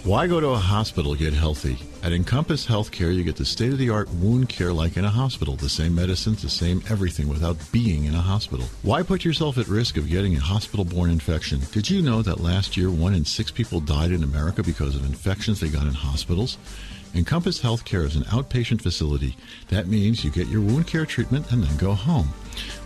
[0.07, 1.79] Why go to a hospital to get healthy?
[2.05, 5.11] At Encompass Healthcare, you get the state of the art wound care like in a
[5.11, 5.57] hospital.
[5.57, 8.67] The same medicines, the same everything without being in a hospital.
[8.83, 11.61] Why put yourself at risk of getting a hospital borne infection?
[11.73, 15.05] Did you know that last year one in six people died in America because of
[15.05, 16.57] infections they got in hospitals?
[17.17, 19.39] Encompass Healthcare is an outpatient facility.
[19.69, 22.29] That means you get your wound care treatment and then go home.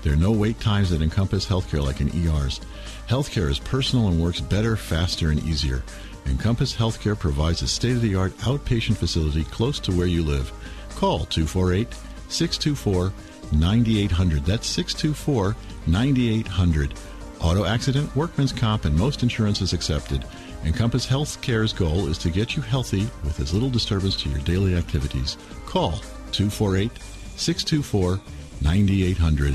[0.03, 2.61] There are no wait times at Encompass Healthcare like in ERs.
[3.09, 5.83] Healthcare is personal and works better, faster, and easier.
[6.27, 10.53] Encompass Healthcare provides a state of the art outpatient facility close to where you live.
[10.95, 11.93] Call 248
[12.29, 13.12] 624
[13.59, 14.45] 9800.
[14.45, 15.57] That's 624
[15.88, 16.94] 9800.
[17.40, 20.25] Auto accident, workman's comp, and most insurances accepted.
[20.65, 24.40] Encompass Health Care's goal is to get you healthy with as little disturbance to your
[24.40, 25.38] daily activities.
[25.67, 25.92] Call
[26.33, 26.90] 248
[27.37, 28.21] 624
[28.63, 29.54] 9800.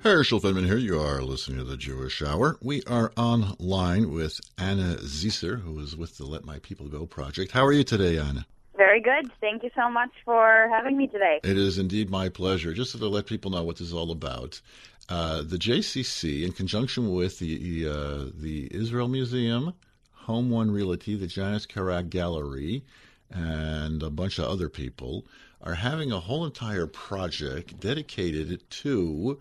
[0.00, 0.76] Herschel Finman here.
[0.76, 2.56] You are listening to the Jewish Hour.
[2.60, 7.52] We are online with Anna Zicer, who is with the Let My People Go project.
[7.52, 8.46] How are you today, Anna?
[8.76, 9.32] Very good.
[9.40, 11.40] Thank you so much for having me today.
[11.42, 12.74] It is indeed my pleasure.
[12.74, 14.60] Just to let people know what this is all about,
[15.08, 19.74] uh, the JCC, in conjunction with the uh, the Israel Museum,
[20.12, 22.84] Home One Realty, the Janice Charach Gallery,
[23.30, 25.24] and a bunch of other people,
[25.60, 29.38] are having a whole entire project dedicated to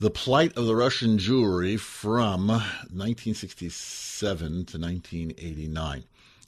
[0.00, 5.98] the plight of the Russian Jewry from 1967 to 1989.
[5.98, 6.04] It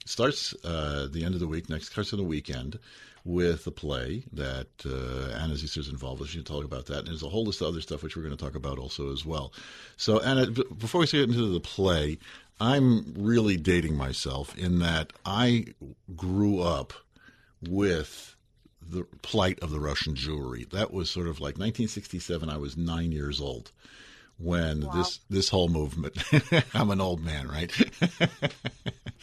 [0.09, 2.79] starts uh, the end of the week, next starts on the weekend,
[3.23, 6.29] with a play that uh, Anna is involved with.
[6.29, 6.99] She can talk about that.
[6.99, 9.11] And there's a whole list of other stuff which we're going to talk about also
[9.11, 9.53] as well.
[9.97, 12.17] So, Anna, before we get into the play,
[12.59, 15.65] I'm really dating myself in that I
[16.15, 16.93] grew up
[17.61, 18.35] with
[18.81, 20.69] the plight of the Russian Jewry.
[20.71, 22.49] That was sort of like 1967.
[22.49, 23.71] I was nine years old
[24.41, 24.91] when wow.
[24.93, 26.15] this this whole movement.
[26.73, 27.71] I'm an old man, right?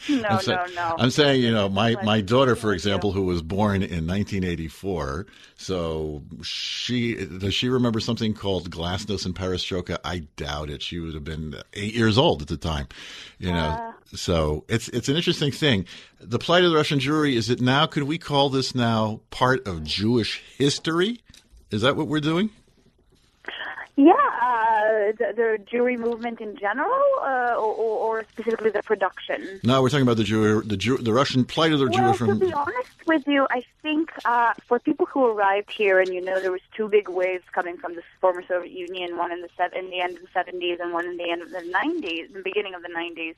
[0.09, 0.95] no, say, no, no.
[0.97, 5.25] I'm saying, you know, my my daughter, for example, who was born in 1984.
[5.57, 9.97] So she does she remember something called Glasnost and Perestroika?
[10.03, 10.81] I doubt it.
[10.81, 12.87] She would have been eight years old at the time.
[13.37, 15.85] You know, uh, so it's it's an interesting thing.
[16.19, 17.85] The plight of the Russian Jewry is it now?
[17.85, 21.21] Could we call this now part of Jewish history?
[21.71, 22.49] Is that what we're doing?
[23.99, 27.73] Yeah, uh, the, the Jewry movement in general, uh, or,
[28.19, 29.59] or specifically the production.
[29.61, 32.17] No, we're talking about the Jew, the Jew, the Russian plight of the well, Jewish.
[32.17, 36.13] From, to be honest with you, I think uh, for people who arrived here, and
[36.13, 39.41] you know, there was two big waves coming from the former Soviet Union, one in
[39.41, 41.63] the se- in the end of the seventies, and one in the end of the
[41.63, 43.35] nineties, the beginning of the nineties.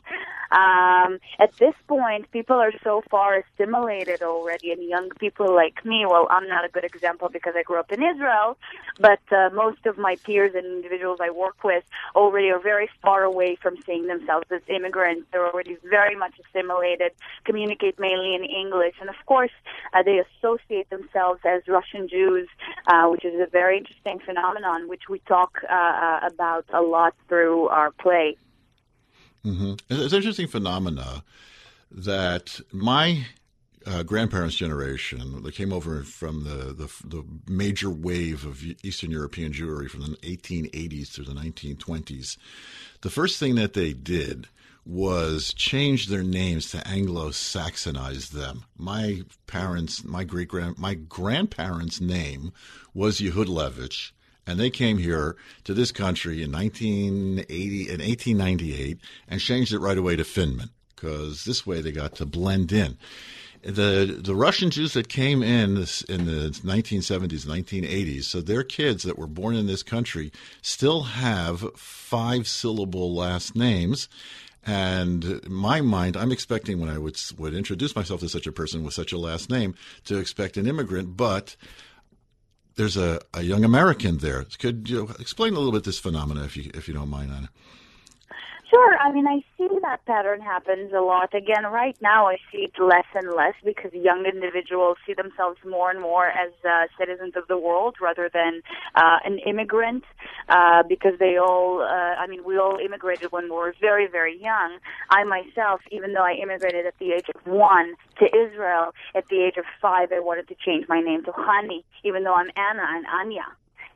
[0.51, 6.05] Um, at this point, people are so far assimilated already, and young people like me.
[6.07, 8.59] Well, I'm not a good example because I grew up in Israel,
[8.99, 11.83] but uh, most of my peers and individuals I work with
[12.15, 15.27] already are very far away from seeing themselves as immigrants.
[15.31, 17.11] They're already very much assimilated,
[17.45, 19.51] communicate mainly in English, and of course,
[19.93, 22.47] uh, they associate themselves as Russian Jews,
[22.87, 27.13] uh, which is a very interesting phenomenon, which we talk uh, uh, about a lot
[27.27, 28.37] through our play.
[29.43, 31.23] hmm It's an interesting phenomena
[31.91, 33.25] that my
[33.85, 39.51] uh, grandparents' generation, that came over from the, the the major wave of Eastern European
[39.51, 42.37] Jewry from the 1880s through the 1920s.
[43.01, 44.47] The first thing that they did
[44.85, 48.65] was change their names to Anglo-Saxonize them.
[48.77, 52.51] My parents, my great grand, my grandparents' name
[52.93, 54.11] was Yehudlevich,
[54.47, 59.97] and they came here to this country in 1980 in 1898 and changed it right
[59.97, 62.97] away to Finman because this way they got to blend in
[63.63, 69.03] the the Russian Jews that came in this, in the 1970s, 1980s, so their kids
[69.03, 70.31] that were born in this country
[70.61, 74.09] still have five syllable last names.
[74.63, 78.83] And my mind, I'm expecting when I would would introduce myself to such a person
[78.83, 81.55] with such a last name to expect an immigrant, but
[82.75, 84.45] there's a, a young American there.
[84.59, 87.49] Could you explain a little bit this phenomena, if you if you don't mind, Anna?
[88.71, 88.97] Sure.
[88.97, 91.33] I mean, I see that pattern happens a lot.
[91.33, 95.91] Again, right now I see it less and less because young individuals see themselves more
[95.91, 98.61] and more as uh, citizens of the world rather than
[98.95, 100.05] uh, an immigrant
[100.47, 104.41] uh, because they all, uh, I mean, we all immigrated when we were very, very
[104.41, 104.77] young.
[105.09, 109.43] I myself, even though I immigrated at the age of one to Israel, at the
[109.43, 112.87] age of five, I wanted to change my name to Hani, even though I'm Anna
[112.87, 113.47] and Anya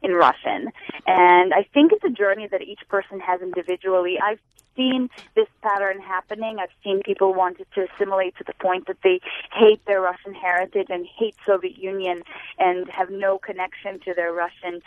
[0.02, 0.72] in Russian.
[1.08, 4.18] And I think it's a journey that each person has individually.
[4.22, 4.40] I've
[4.76, 6.58] seen this pattern happening.
[6.60, 9.20] I've seen people wanted to assimilate to the point that they
[9.54, 12.24] hate their Russian heritage and hate Soviet Union
[12.60, 14.82] and have no connection to their Russian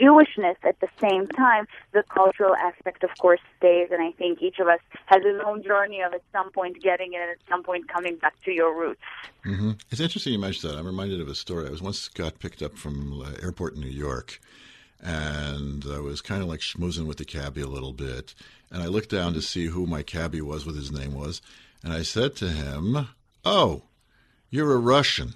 [0.00, 0.56] Jewishness.
[0.62, 3.88] At the same time, the cultural aspect, of course, stays.
[3.90, 7.12] And I think each of us has his own journey of at some point getting
[7.12, 9.00] it and at some point coming back to your roots.
[9.44, 9.72] Mm-hmm.
[9.90, 10.78] It's interesting you mentioned that.
[10.78, 11.66] I'm reminded of a story.
[11.66, 14.40] I was once got picked up from uh, airport in New York,
[15.00, 18.34] and I was kind of like schmoozing with the cabbie a little bit.
[18.70, 21.40] And I looked down to see who my cabbie was, what his name was,
[21.82, 23.08] and I said to him,
[23.44, 23.82] "Oh,
[24.50, 25.34] you're a Russian."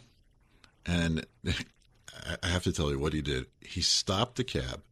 [0.85, 1.27] And
[2.43, 3.47] I have to tell you what he did.
[3.61, 4.83] He stopped the cab.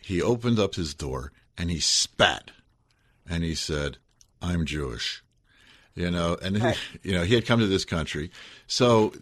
[0.00, 2.50] He opened up his door and he spat,
[3.28, 3.98] and he said,
[4.40, 5.22] "I'm Jewish."
[5.98, 6.78] You know and right.
[7.02, 8.30] you know he had come to this country
[8.66, 9.12] so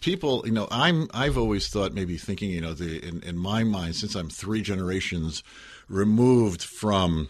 [0.00, 3.62] people you know i'm i've always thought maybe thinking you know the in, in my
[3.62, 5.42] mind since i'm three generations
[5.88, 7.28] removed from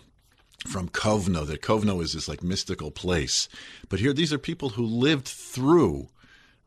[0.67, 3.49] from Kovno that Kovno is this like mystical place
[3.91, 6.09] but here these are people who lived through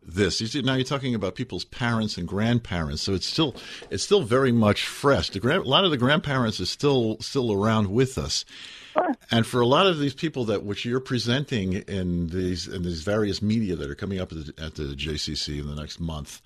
[0.10, 0.40] this.
[0.40, 3.56] You see, now you're talking about people's parents and grandparents, so it's still
[3.90, 5.30] it's still very much fresh.
[5.30, 8.46] The grand, a lot of the grandparents are still still around with us,
[9.32, 13.02] and for a lot of these people that which you're presenting in these in these
[13.02, 16.42] various media that are coming up at the, at the JCC in the next month,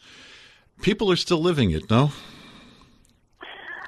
[0.81, 1.89] people are still living it.
[1.89, 2.11] No.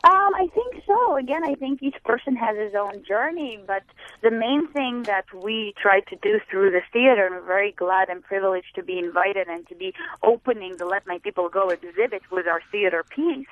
[0.05, 1.15] Um, I think so.
[1.15, 3.83] Again, I think each person has his own journey, but
[4.21, 8.09] the main thing that we try to do through the theater, and I'm very glad
[8.09, 12.23] and privileged to be invited and to be opening the Let My People Go exhibit
[12.31, 13.47] with our theater piece,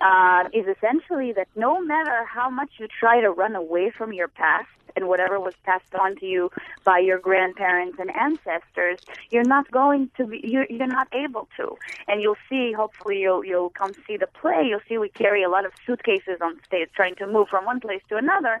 [0.00, 4.28] uh, is essentially that no matter how much you try to run away from your
[4.28, 6.50] past and whatever was passed on to you
[6.84, 8.98] by your grandparents and ancestors,
[9.30, 11.76] you're not going to be, you're, you're not able to.
[12.06, 15.48] And you'll see, hopefully you'll, you'll come see the play, you'll see we carry a
[15.48, 18.60] lot of suitcases on stage trying to move from one place to another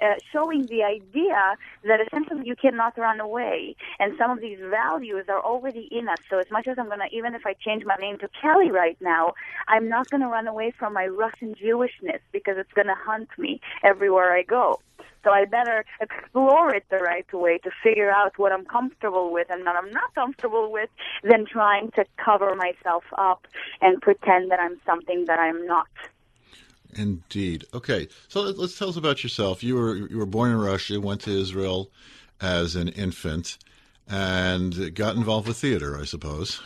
[0.00, 3.76] uh, showing the idea that essentially you cannot run away.
[3.98, 6.18] And some of these values are already in us.
[6.30, 8.70] So as much as I'm going to, even if I change my name to Kelly
[8.70, 9.34] right now,
[9.68, 13.28] I'm not going to run away from my Russian Jewishness because it's going to hunt
[13.38, 14.80] me everywhere I go.
[15.24, 19.48] So I better explore it the right way to figure out what I'm comfortable with
[19.50, 20.90] and what I'm not comfortable with
[21.22, 23.46] than trying to cover myself up
[23.80, 25.88] and pretend that I'm something that I'm not.
[26.96, 27.64] Indeed.
[27.74, 29.62] Okay, so let's tell us about yourself.
[29.62, 31.90] You were you were born in Russia, went to Israel
[32.40, 33.58] as an infant,
[34.08, 36.60] and got involved with theater, I suppose.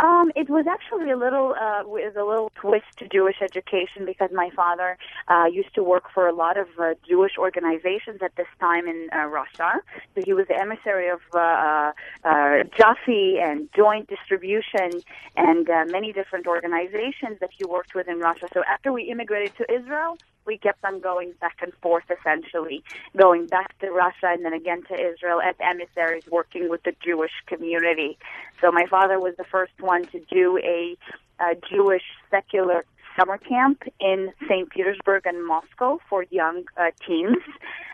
[0.00, 4.30] Um, it was actually a little uh, with a little twist to Jewish education because
[4.32, 4.96] my father
[5.28, 9.08] uh, used to work for a lot of uh, Jewish organizations at this time in
[9.14, 9.82] uh, Russia.
[10.14, 11.92] So he was the emissary of uh, uh,
[12.24, 12.30] uh,
[12.78, 15.02] JAFI and Joint Distribution
[15.36, 18.48] and uh, many different organizations that he worked with in Russia.
[18.54, 20.16] So after we immigrated to Israel,
[20.46, 22.82] we kept on going back and forth essentially,
[23.16, 27.32] going back to Russia and then again to Israel as emissaries working with the Jewish
[27.46, 28.18] community.
[28.60, 30.96] So my father was the first one to do a,
[31.40, 32.84] a Jewish secular
[33.18, 34.70] summer camp in St.
[34.70, 37.36] Petersburg and Moscow for young uh, teens.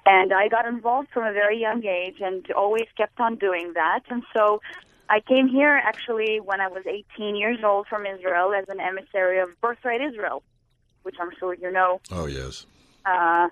[0.05, 4.03] And I got involved from a very young age and always kept on doing that.
[4.09, 4.61] And so
[5.09, 9.41] I came here actually when I was 18 years old from Israel as an emissary
[9.41, 10.43] of Birthright Israel,
[11.07, 12.01] which I'm sure you know.
[12.11, 12.67] Oh, yes.
[13.07, 13.49] Uh,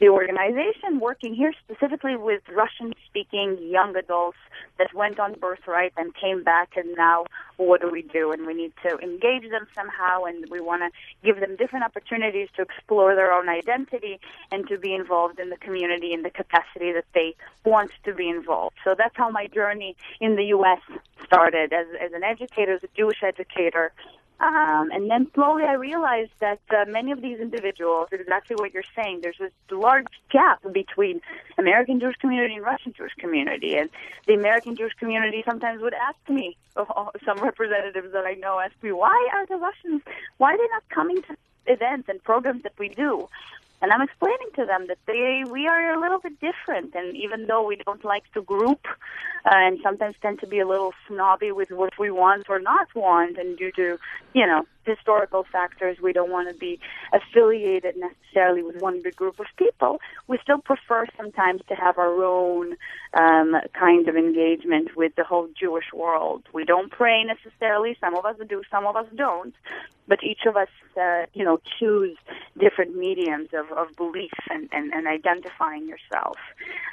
[0.00, 4.36] the organization working here specifically with Russian speaking young adults
[4.76, 7.24] that went on birthright and came back and now
[7.56, 10.90] what do we do and we need to engage them somehow and we want to
[11.24, 14.20] give them different opportunities to explore their own identity
[14.52, 17.34] and to be involved in the community in the capacity that they
[17.64, 20.80] want to be involved so that's how my journey in the US
[21.24, 23.90] started as as an educator as a Jewish educator
[24.40, 28.84] um, and then slowly I realized that uh, many of these individuals, exactly what you're
[28.94, 31.20] saying, there's this large gap between
[31.58, 33.74] American Jewish community and Russian Jewish community.
[33.74, 33.90] And
[34.26, 38.74] the American Jewish community sometimes would ask me, oh, some representatives that I know ask
[38.80, 40.02] me, why are the Russians,
[40.36, 41.36] why are they not coming to
[41.66, 43.28] events and programs that we do?
[43.80, 47.46] And I'm explaining to them that they we are a little bit different, and even
[47.46, 48.80] though we don't like to group,
[49.44, 52.92] uh, and sometimes tend to be a little snobby with what we want or not
[52.94, 53.98] want, and due to
[54.34, 56.80] you know historical factors, we don't want to be
[57.12, 60.00] affiliated necessarily with one big group of people.
[60.98, 62.76] Prefer sometimes to have our own
[63.14, 66.42] um, kind of engagement with the whole Jewish world.
[66.52, 67.96] We don't pray necessarily.
[68.00, 69.54] Some of us do, some of us don't.
[70.06, 70.68] But each of us,
[71.00, 72.16] uh, you know, choose
[72.58, 76.36] different mediums of, of belief and, and, and identifying yourself.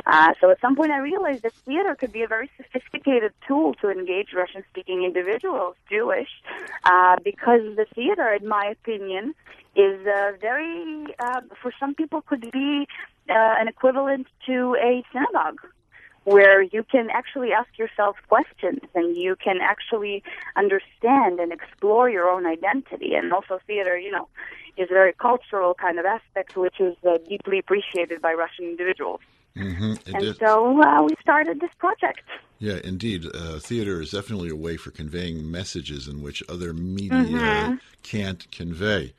[0.06, 3.74] Uh, so at some point I realized that theater could be a very sophisticated tool
[3.76, 6.30] to engage Russian-speaking individuals, Jewish,
[6.84, 9.34] uh, because the theater, in my opinion,
[9.76, 12.88] is uh, very, uh, for some people, could be
[13.30, 15.60] uh, an equivalent to a synagogue
[16.26, 20.24] where you can actually ask yourself questions and you can actually
[20.56, 23.14] understand and explore your own identity.
[23.14, 24.28] And also, theater, you know,
[24.76, 29.22] is a very cultural kind of aspect, which is uh, deeply appreciated by Russian individuals.
[29.56, 29.94] Mm-hmm.
[30.14, 30.38] and is.
[30.38, 32.24] so uh, we started this project.
[32.60, 33.26] Yeah, indeed.
[33.34, 37.80] Uh, theater is definitely a way for conveying messages in which other media Mhm.
[38.04, 39.14] can't convey.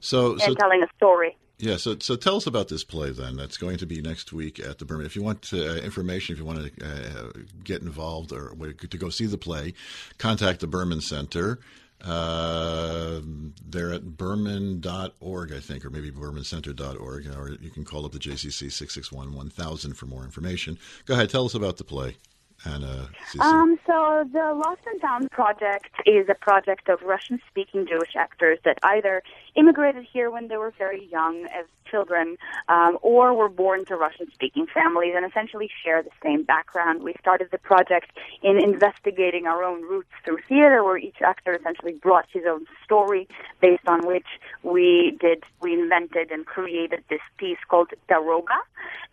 [0.00, 1.36] So, so telling a story.
[1.62, 3.36] Yeah, so so tell us about this play then.
[3.36, 5.06] That's going to be next week at the Berman.
[5.06, 7.30] If you want uh, information, if you want to uh,
[7.62, 9.74] get involved or to go see the play,
[10.18, 11.60] contact the Berman Center.
[12.04, 13.20] Uh,
[13.64, 18.72] they're at berman.org, I think, or maybe bermancenter.org, or you can call up the JCC
[18.72, 20.80] 661 1000 for more information.
[21.06, 22.16] Go ahead, tell us about the play.
[22.64, 23.08] Anna,
[23.40, 28.78] Um, so the Lost and Found project is a project of Russian-speaking Jewish actors that
[28.84, 29.22] either
[29.54, 32.36] immigrated here when they were very young as children,
[32.68, 37.02] um, or were born to Russian-speaking families and essentially share the same background.
[37.02, 38.10] We started the project
[38.42, 43.28] in investigating our own roots through theater, where each actor essentially brought his own story,
[43.60, 44.26] based on which
[44.62, 48.58] we did we invented and created this piece called Daroga.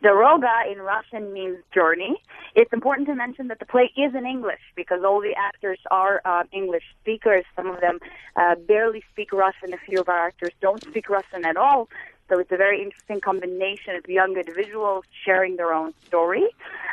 [0.03, 2.21] Daroga in Russian means journey.
[2.55, 6.21] It's important to mention that the play is in English because all the actors are
[6.25, 7.45] uh, English speakers.
[7.55, 7.99] Some of them
[8.35, 9.73] uh, barely speak Russian.
[9.73, 11.89] A few of our actors don't speak Russian at all.
[12.29, 16.47] So it's a very interesting combination of young individuals sharing their own story.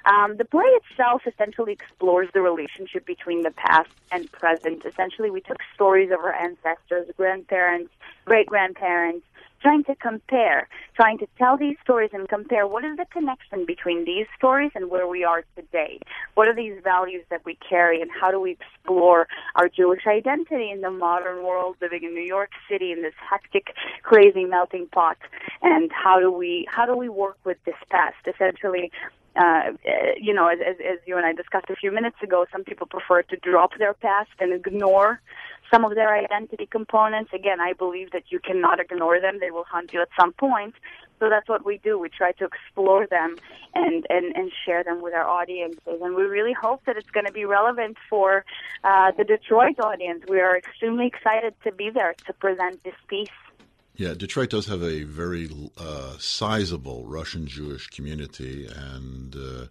[0.06, 4.86] Um, the play itself essentially explores the relationship between the past and present.
[4.86, 7.92] Essentially, we took stories of our ancestors, grandparents,
[8.24, 9.26] great grandparents,
[9.60, 14.04] trying to compare, trying to tell these stories and compare what is the connection between
[14.04, 15.98] these stories and where we are today.
[16.34, 20.70] What are these values that we carry and how do we explore our Jewish identity
[20.70, 25.18] in the modern world, living in New York City in this hectic, crazy melting pot?
[25.62, 28.16] And how do we how do we work with this past?
[28.26, 28.90] Essentially,
[29.36, 29.72] uh,
[30.20, 32.86] you know, as, as, as you and I discussed a few minutes ago, some people
[32.86, 35.20] prefer to drop their past and ignore
[35.70, 37.30] some of their identity components.
[37.32, 39.38] Again, I believe that you cannot ignore them.
[39.40, 40.74] They will haunt you at some point.
[41.18, 41.98] So that's what we do.
[41.98, 43.36] We try to explore them
[43.74, 46.00] and, and, and share them with our audiences.
[46.02, 48.44] And we really hope that it's going to be relevant for
[48.84, 50.24] uh, the Detroit audience.
[50.28, 53.28] We are extremely excited to be there to present this piece.
[53.94, 55.48] Yeah, Detroit does have a very
[55.78, 59.66] uh, sizable Russian Jewish community, and uh,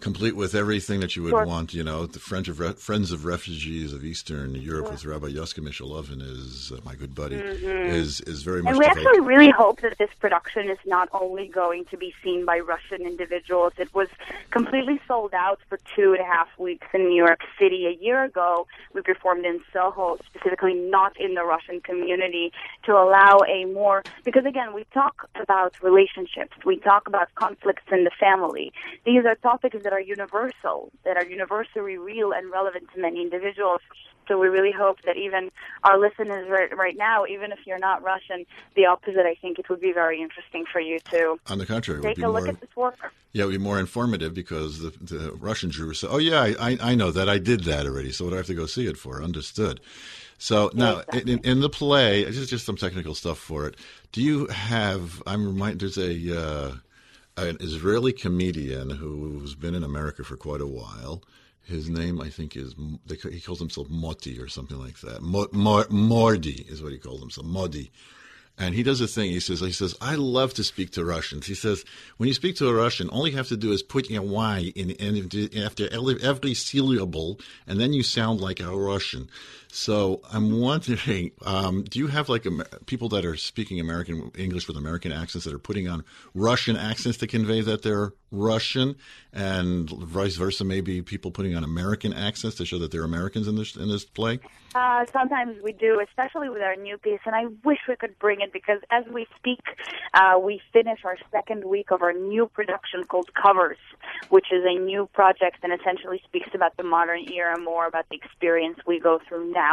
[0.00, 1.46] complete with everything that you would Sure.
[1.46, 1.72] want.
[1.72, 5.60] You know, the Friends of Re- Friends of Refugees of Eastern Europe with Rabbi Yoska
[5.60, 7.36] Mishulovin is uh, my good buddy.
[7.36, 7.86] Mhm.
[7.88, 8.70] Is is very much.
[8.72, 12.44] And we actually really hope that this production is not only going to be seen
[12.44, 13.72] by Russian individuals.
[13.78, 14.08] It was
[14.50, 18.22] completely sold out for two and a half weeks in New York City a year
[18.24, 18.66] ago.
[18.92, 22.52] We performed in Soho, specifically not in the Russian community,
[22.84, 28.04] to allow a more, because again, we talk about relationships, we talk about conflicts in
[28.04, 28.72] the family.
[29.04, 33.80] These are topics that are universal, that are universally real and relevant to many individuals.
[34.26, 35.52] So we really hope that even
[35.84, 39.70] our listeners right, right now, even if you're not Russian, the opposite, I think it
[39.70, 42.54] would be very interesting for you to On the contrary, take be a look more.
[42.54, 42.98] at this work.
[43.32, 46.40] Yeah, it would be more informative because the, the Russian Jew would say, "Oh yeah,
[46.42, 47.28] I, I I know that.
[47.28, 48.10] I did that already.
[48.10, 49.80] So what do I have to go see it for?" Understood.
[50.38, 53.76] So now, in, in the play, just just some technical stuff for it.
[54.10, 55.22] Do you have?
[55.24, 55.80] I'm reminded.
[55.80, 56.72] There's a uh,
[57.36, 61.22] an Israeli comedian who's been in America for quite a while.
[61.62, 62.74] His name, I think, is
[63.08, 65.20] he calls himself Moti or something like that.
[65.20, 67.46] Mo, Mo, Mordi is what he calls himself.
[67.46, 67.90] Modi.
[68.58, 69.30] And he does a thing.
[69.30, 71.46] He says, he says, I love to speak to Russians.
[71.46, 71.84] He says,
[72.16, 74.72] when you speak to a Russian, all you have to do is put a Y
[74.74, 79.28] in, in after every syllable, and then you sound like a Russian.
[79.76, 82.46] So I'm wondering, um, do you have like
[82.86, 86.02] people that are speaking American English with American accents that are putting on
[86.32, 88.96] Russian accents to convey that they're Russian,
[89.34, 90.64] and vice versa?
[90.64, 94.06] Maybe people putting on American accents to show that they're Americans in this in this
[94.06, 94.40] play.
[94.74, 98.40] Uh, sometimes we do, especially with our new piece, and I wish we could bring
[98.40, 99.60] it because as we speak,
[100.14, 103.78] uh, we finish our second week of our new production called Covers,
[104.30, 108.06] which is a new project and essentially speaks about the modern era, and more about
[108.10, 109.65] the experience we go through now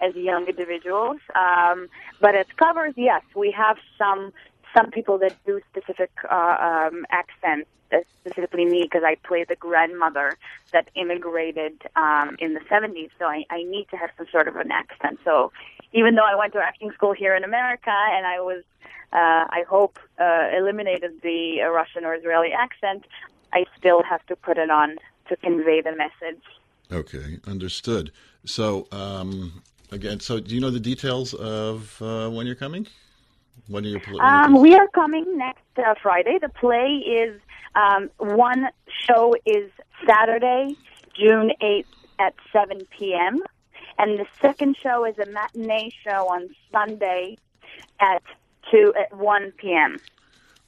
[0.00, 1.18] as young individuals.
[1.34, 1.88] Um,
[2.20, 4.32] but as covers, yes, we have some
[4.76, 7.68] some people that do specific uh, um, accents.
[7.92, 10.36] uh, Specifically me, because I play the grandmother
[10.72, 14.56] that immigrated um, in the 70s, so I, I need to have some sort of
[14.56, 15.18] an accent.
[15.24, 15.50] So
[15.92, 18.62] even though I went to acting school here in America and I was,
[19.12, 23.06] uh, I hope, uh, eliminated the uh, Russian or Israeli accent,
[23.54, 24.96] I still have to put it on
[25.28, 26.42] to convey the message.
[26.92, 28.12] Okay, understood.
[28.44, 29.62] So, um,
[29.92, 32.86] again, so do you know the details of uh, when you're coming?
[33.66, 34.00] When are you?
[34.00, 36.38] Pl- Um, we are coming next uh, Friday.
[36.40, 37.40] The play is
[37.74, 38.68] um, one
[39.06, 39.70] show is
[40.06, 40.76] Saturday,
[41.14, 43.40] June eighth at seven p.m.,
[43.98, 47.36] and the second show is a matinee show on Sunday
[48.00, 48.22] at
[48.70, 49.98] two at one p.m.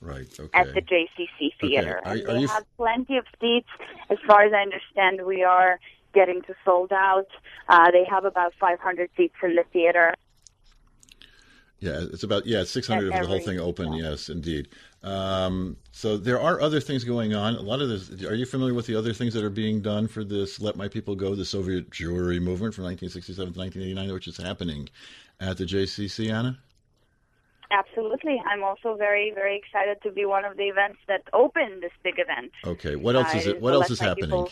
[0.02, 0.28] right.
[0.38, 0.50] Okay.
[0.58, 2.00] at the JCC Theater.
[2.04, 3.68] Are- are they you f- have plenty of seats.
[4.10, 5.80] As far as I understand, we are
[6.12, 7.26] getting to sold out.
[7.68, 10.14] Uh, they have about 500 seats in the theater.
[11.80, 13.94] Yeah, it's about yeah, six hundred of the whole thing open.
[13.94, 14.68] Yes, indeed.
[15.02, 17.54] Um, so there are other things going on.
[17.54, 18.22] A lot of this.
[18.22, 20.88] Are you familiar with the other things that are being done for this "Let My
[20.88, 24.90] People Go," the Soviet Jewry movement from 1967 to 1989, which is happening
[25.40, 26.58] at the JCC, Anna?
[27.70, 28.42] Absolutely.
[28.46, 32.18] I'm also very, very excited to be one of the events that open this big
[32.18, 32.50] event.
[32.66, 32.96] Okay.
[32.96, 33.62] What else Uh, is it it?
[33.62, 34.30] What else is happening?
[34.30, 34.50] People-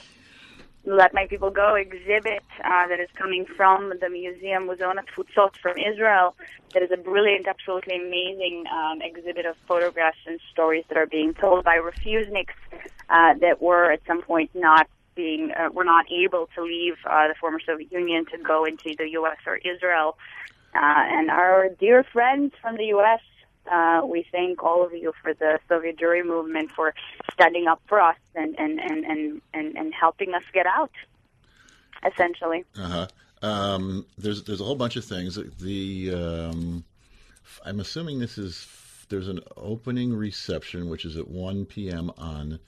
[0.84, 5.76] Let My People Go exhibit uh, that is coming from the Museum Muzeon Futsot from
[5.76, 6.34] Israel.
[6.72, 11.34] That is a brilliant, absolutely amazing um, exhibit of photographs and stories that are being
[11.34, 12.56] told by refuseniks
[13.10, 17.26] uh, that were at some point not being uh, were not able to leave uh,
[17.28, 19.38] the former Soviet Union to go into the U.S.
[19.46, 20.16] or Israel.
[20.74, 23.20] Uh, and our dear friends from the U.S.
[23.70, 26.94] Uh, we thank all of you for the Soviet Jewry movement for
[27.32, 30.92] standing up for us and, and, and, and, and, and helping us get out,
[32.06, 32.64] essentially.
[32.76, 33.06] Uh huh.
[33.40, 35.38] Um, there's there's a whole bunch of things.
[35.60, 36.84] The um,
[37.64, 38.66] I'm assuming this is
[39.08, 42.10] there's an opening reception which is at 1 p.m.
[42.18, 42.58] on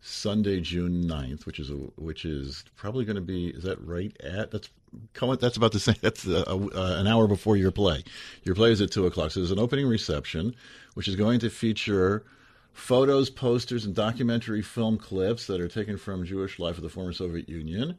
[0.00, 4.16] Sunday, June 9th, which is a, which is probably going to be is that right
[4.20, 4.70] at that's
[5.14, 8.04] come that's about the same that's uh, uh, an hour before your play.
[8.42, 10.54] Your play is at two o'clock, so there's an opening reception
[10.94, 12.24] which is going to feature
[12.72, 17.12] photos, posters, and documentary film clips that are taken from Jewish life of the former
[17.12, 17.98] Soviet Union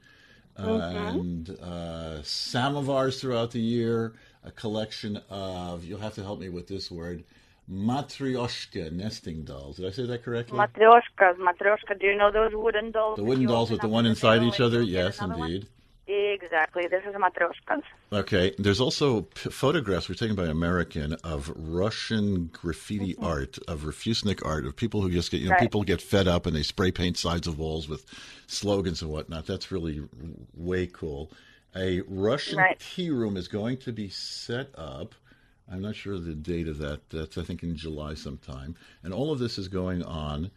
[0.59, 4.13] and uh, samovars throughout the year,
[4.43, 7.23] a collection of, you'll have to help me with this word,
[7.71, 9.77] matryoshka nesting dolls.
[9.77, 10.57] Did I say that correctly?
[10.57, 11.99] Matryoshkas, matryoshka.
[11.99, 13.17] Do you know those wooden dolls?
[13.17, 14.81] the wooden dolls with the one inside each other?
[14.81, 15.37] Yes, indeed.
[15.37, 15.67] one?
[16.11, 16.87] Exactly.
[16.87, 17.83] This is matryoshkas.
[18.11, 18.55] Okay.
[18.57, 23.23] There's also p- photographs were taken by American of Russian graffiti mm-hmm.
[23.23, 25.61] art, of refusenik art, of people who just get, you know, Right.
[25.61, 28.05] people get fed up and they spray paint sides of walls with
[28.47, 29.45] slogans and whatnot.
[29.45, 30.01] That's really
[30.55, 31.31] way cool.
[31.75, 32.79] A Russian Right.
[32.79, 35.13] tea room is going to be set up.
[35.71, 37.07] I'm not sure the date of that.
[37.11, 38.75] That's, I think, in July sometime.
[39.03, 40.49] And all of this is going on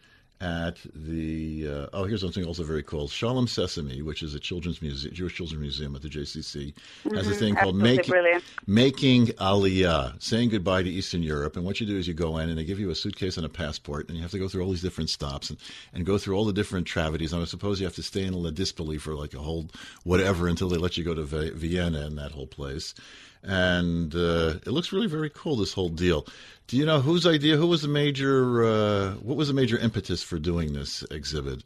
[0.43, 4.83] at the uh, oh here's something also very cool Shalom Sesame, which is a children's
[4.83, 6.75] museum, Jewish Children's Museum at the JCC,
[7.15, 8.45] has a Mhm, thing called making brilliant.
[8.67, 11.57] making Aliyah, saying goodbye to Eastern Europe.
[11.57, 13.47] And what you do is you go in and they give you a suitcase and
[13.47, 15.59] a passport, and you have to go through all these different stops and,
[15.95, 17.33] and go through all the different tragedies.
[17.33, 19.71] And I suppose you have to stay in Ladispoli for like a whole
[20.05, 22.95] whatever until they let you go to Vi- Vienna and that whole place.
[23.43, 25.57] And uh, it looks really very cool.
[25.57, 26.27] This whole deal.
[26.69, 27.57] Do you know whose idea?
[27.57, 28.65] Who was the major?
[28.65, 31.63] Uh, what was the major impetus for doing this exhibit,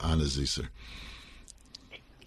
[0.00, 0.68] Anna Zicer?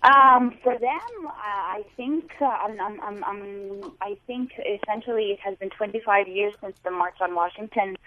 [0.03, 5.69] Um, for them, I think uh, I'm, I'm, I'm, I think essentially it has been
[5.69, 7.97] 25 years since the March on Washington,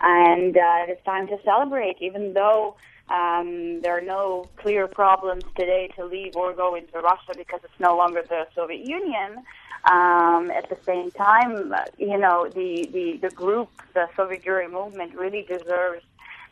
[0.00, 1.96] and uh, it's time to celebrate.
[2.00, 2.76] Even though
[3.10, 7.80] um, there are no clear problems today to leave or go into Russia because it's
[7.80, 9.42] no longer the Soviet Union.
[9.84, 15.14] Um, at the same time, you know, the, the, the group, the Soviet Jewry movement,
[15.14, 16.04] really deserves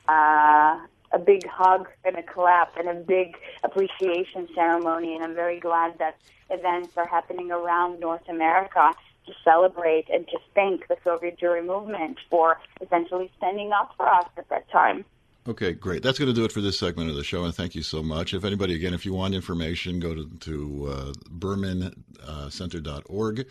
[0.09, 0.79] uh,
[1.13, 5.15] a big hug and a clap and a big appreciation ceremony.
[5.15, 6.17] And I'm very glad that
[6.51, 8.93] events are happening around North America
[9.27, 14.27] to celebrate and to thank the Soviet Jewry movement for essentially standing up for us
[14.37, 15.05] at that time.
[15.49, 16.03] Okay, great.
[16.03, 18.03] That's going to do it for this segment of the show, and thank you so
[18.03, 18.35] much.
[18.35, 23.47] If anybody, again, if you want information, go to, to uh, bermancenter.org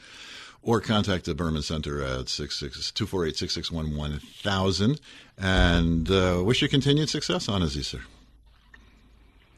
[0.62, 5.00] or contact the Berman Center at 248 661 1000.
[5.38, 8.02] And uh, wish you continued success Anna Zicer.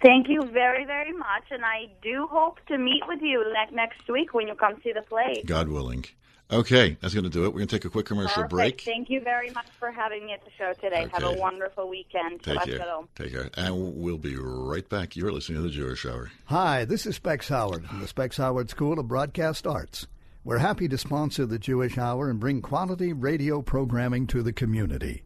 [0.04, 1.46] Thank you very, very much.
[1.50, 5.02] And I do hope to meet with you next week when you come see the
[5.02, 5.42] play.
[5.46, 6.06] God willing.
[6.50, 7.48] Okay, that's going to do it.
[7.50, 8.50] We're going to take a quick commercial Perfect.
[8.52, 8.82] break.
[8.82, 11.06] Thank you very much for having me at the show today.
[11.12, 12.42] Have a wonderful weekend.
[12.42, 12.78] Take Shabbat care.
[12.78, 13.10] shalom.
[13.16, 13.50] Take care.
[13.58, 15.18] And we'll be right back.
[15.18, 16.32] You're listening to the Jewish Hour.
[16.46, 20.08] Hi, this is Specs Howard from the Specs Howard School of Broadcast Arts.
[20.46, 25.24] We're happy to sponsor the Jewish Hour and bring quality radio programming to the community.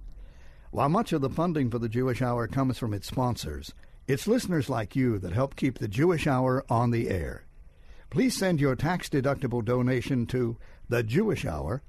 [0.72, 3.74] While much of the funding for the Jewish Hour comes from its sponsors,
[4.08, 7.44] it's listeners like you that help keep the Jewish Hour on the air.
[8.10, 10.58] Please send your tax deductible donation to
[10.92, 11.84] The Jewish Hour,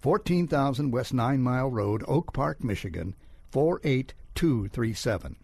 [0.00, 3.14] 14,000 West Nine Mile Road, Oak Park, Michigan,
[3.52, 5.36] 48237.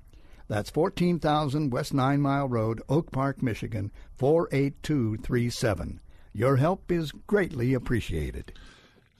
[0.48, 6.00] That's 14,000 West Nine Mile Road, Oak Park, Michigan, 48237.
[6.32, 8.52] Your help is greatly appreciated.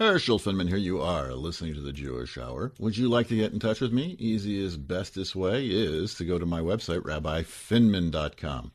[0.00, 0.76] Herschel Finman here.
[0.76, 2.72] You are listening to the Jewish Hour.
[2.80, 4.16] Would you like to get in touch with me?
[4.18, 8.72] Easiest, bestest way is to go to my website, rabbifinman.com.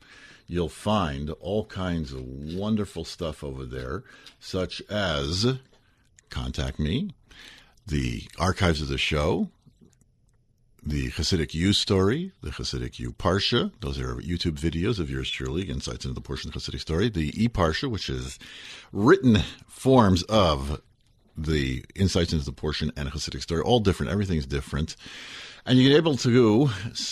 [0.52, 4.04] You'll find all kinds of wonderful stuff over there,
[4.40, 5.60] such as
[6.32, 7.12] contact me,
[7.86, 9.50] the archives of the show,
[10.84, 13.72] the Hasidic U story, the Hasidic U Parsha.
[13.82, 17.10] Those are YouTube videos of yours truly, insights into the portion of the Hasidic story.
[17.10, 18.40] The E Parsha, which is
[18.92, 20.82] written forms of
[21.38, 24.12] the insights into the portion and Hasidic story, all different.
[24.12, 24.96] Everything's different.
[25.66, 26.70] And you're able to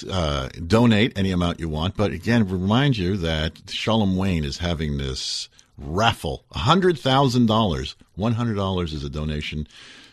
[0.10, 1.96] uh, donate any amount you want.
[1.96, 7.96] But again, remind you that Shalom Wayne is having this raffle $100,000.
[8.18, 9.68] $100 is a donation.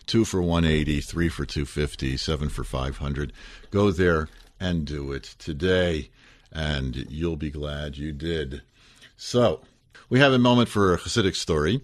[0.05, 3.33] Two for 180, three for 250, seven for 500.
[3.71, 4.29] Go there
[4.59, 6.09] and do it today,
[6.51, 8.61] and you'll be glad you did.
[9.17, 9.61] So,
[10.09, 11.81] we have a moment for a Hasidic story.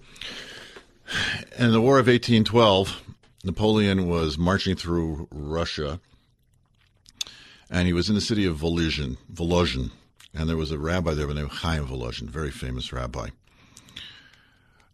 [1.58, 3.02] In the War of 1812,
[3.44, 6.00] Napoleon was marching through Russia,
[7.72, 9.92] and he was in the city of Volozhin, Volozhin
[10.34, 13.30] and there was a rabbi there by the name of Chaim Volozhin, very famous rabbi.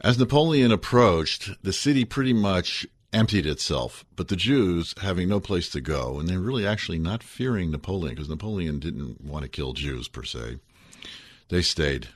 [0.02, 5.70] As Napoleon approached, the city pretty much emptied itself, but the Jews, having no place
[5.70, 9.74] to go, and they're really actually not fearing Napoleon, because Napoleon didn't want to kill
[9.74, 10.60] Jews per se,
[11.50, 12.10] they stayed.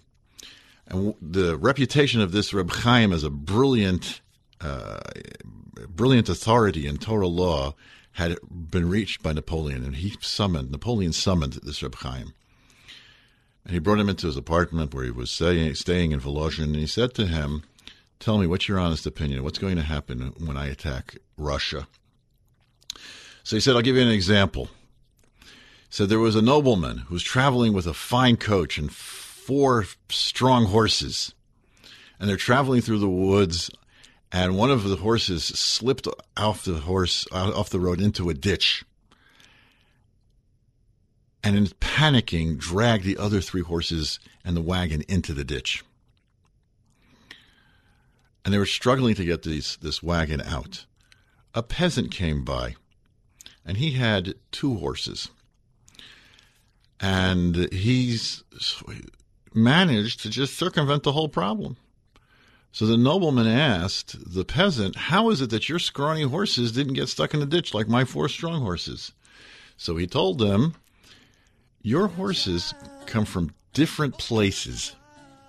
[0.87, 4.21] And the reputation of this Reb Chaim as a brilliant,
[4.59, 4.99] uh,
[5.87, 7.75] brilliant authority in Torah law
[8.13, 12.33] had been reached by Napoleon, and he summoned Napoleon summoned this Reb Chaim,
[13.63, 16.75] and he brought him into his apartment where he was staying, staying in Volozhin, and
[16.75, 17.63] he said to him,
[18.19, 19.43] "Tell me what's your honest opinion?
[19.43, 21.87] What's going to happen when I attack Russia?"
[23.43, 24.69] So he said, "I'll give you an example."
[25.89, 30.65] Said there was a nobleman who was traveling with a fine coach and four strong
[30.65, 31.33] horses,
[32.19, 33.69] and they're traveling through the woods
[34.31, 36.07] and one of the horses slipped
[36.37, 38.85] off the horse uh, off the road into a ditch.
[41.43, 45.83] And in panicking dragged the other three horses and the wagon into the ditch.
[48.45, 50.85] And they were struggling to get these, this wagon out.
[51.53, 52.75] A peasant came by
[53.65, 55.29] and he had two horses.
[56.99, 58.43] And he's
[59.53, 61.75] managed to just circumvent the whole problem
[62.71, 67.09] so the nobleman asked the peasant, How is it that your scrawny horses didn't get
[67.09, 69.11] stuck in the ditch like my four strong horses?
[69.75, 70.75] So he told them,
[71.81, 72.73] Your horses
[73.07, 74.95] come from different places.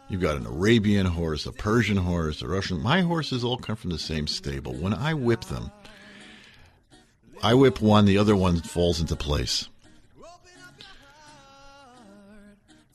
[0.08, 2.82] You've got an Arabian horse, a Persian horse, a Russian.
[2.82, 4.74] My horses all come from the same stable.
[4.74, 5.70] When I whip them,
[7.42, 9.68] I whip one, the other one falls into place.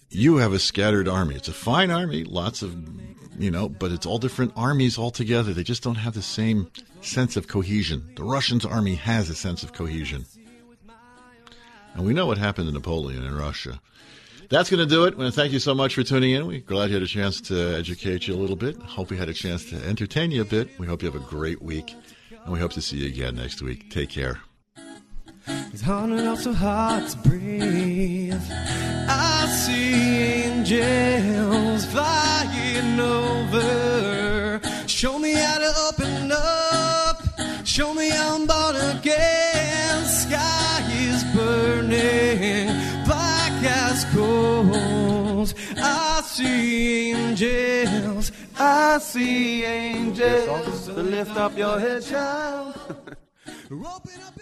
[0.09, 1.35] You have a scattered army.
[1.35, 2.75] It's a fine army, lots of,
[3.37, 5.53] you know, but it's all different armies all together.
[5.53, 8.09] They just don't have the same sense of cohesion.
[8.15, 10.25] The Russians' army has a sense of cohesion.
[11.93, 13.81] And we know what happened to Napoleon in Russia.
[14.49, 15.15] That's going to do it.
[15.15, 16.47] I want to thank you so much for tuning in.
[16.47, 18.81] We're glad you had a chance to educate you a little bit.
[18.81, 20.69] Hope we had a chance to entertain you a bit.
[20.79, 21.93] We hope you have a great week,
[22.31, 23.89] and we hope to see you again next week.
[23.89, 24.39] Take care.
[25.47, 28.41] It's hard enough so hard to breathe.
[29.07, 29.93] I see
[30.43, 34.59] angels flying over.
[34.87, 37.23] Show me how to open up.
[37.65, 40.05] Show me how I'm born again.
[40.05, 42.67] Sky is burning,
[43.05, 45.53] black as coals.
[45.77, 48.31] I see angels.
[48.59, 50.87] I see angels.
[50.87, 52.75] To lift up your head, child.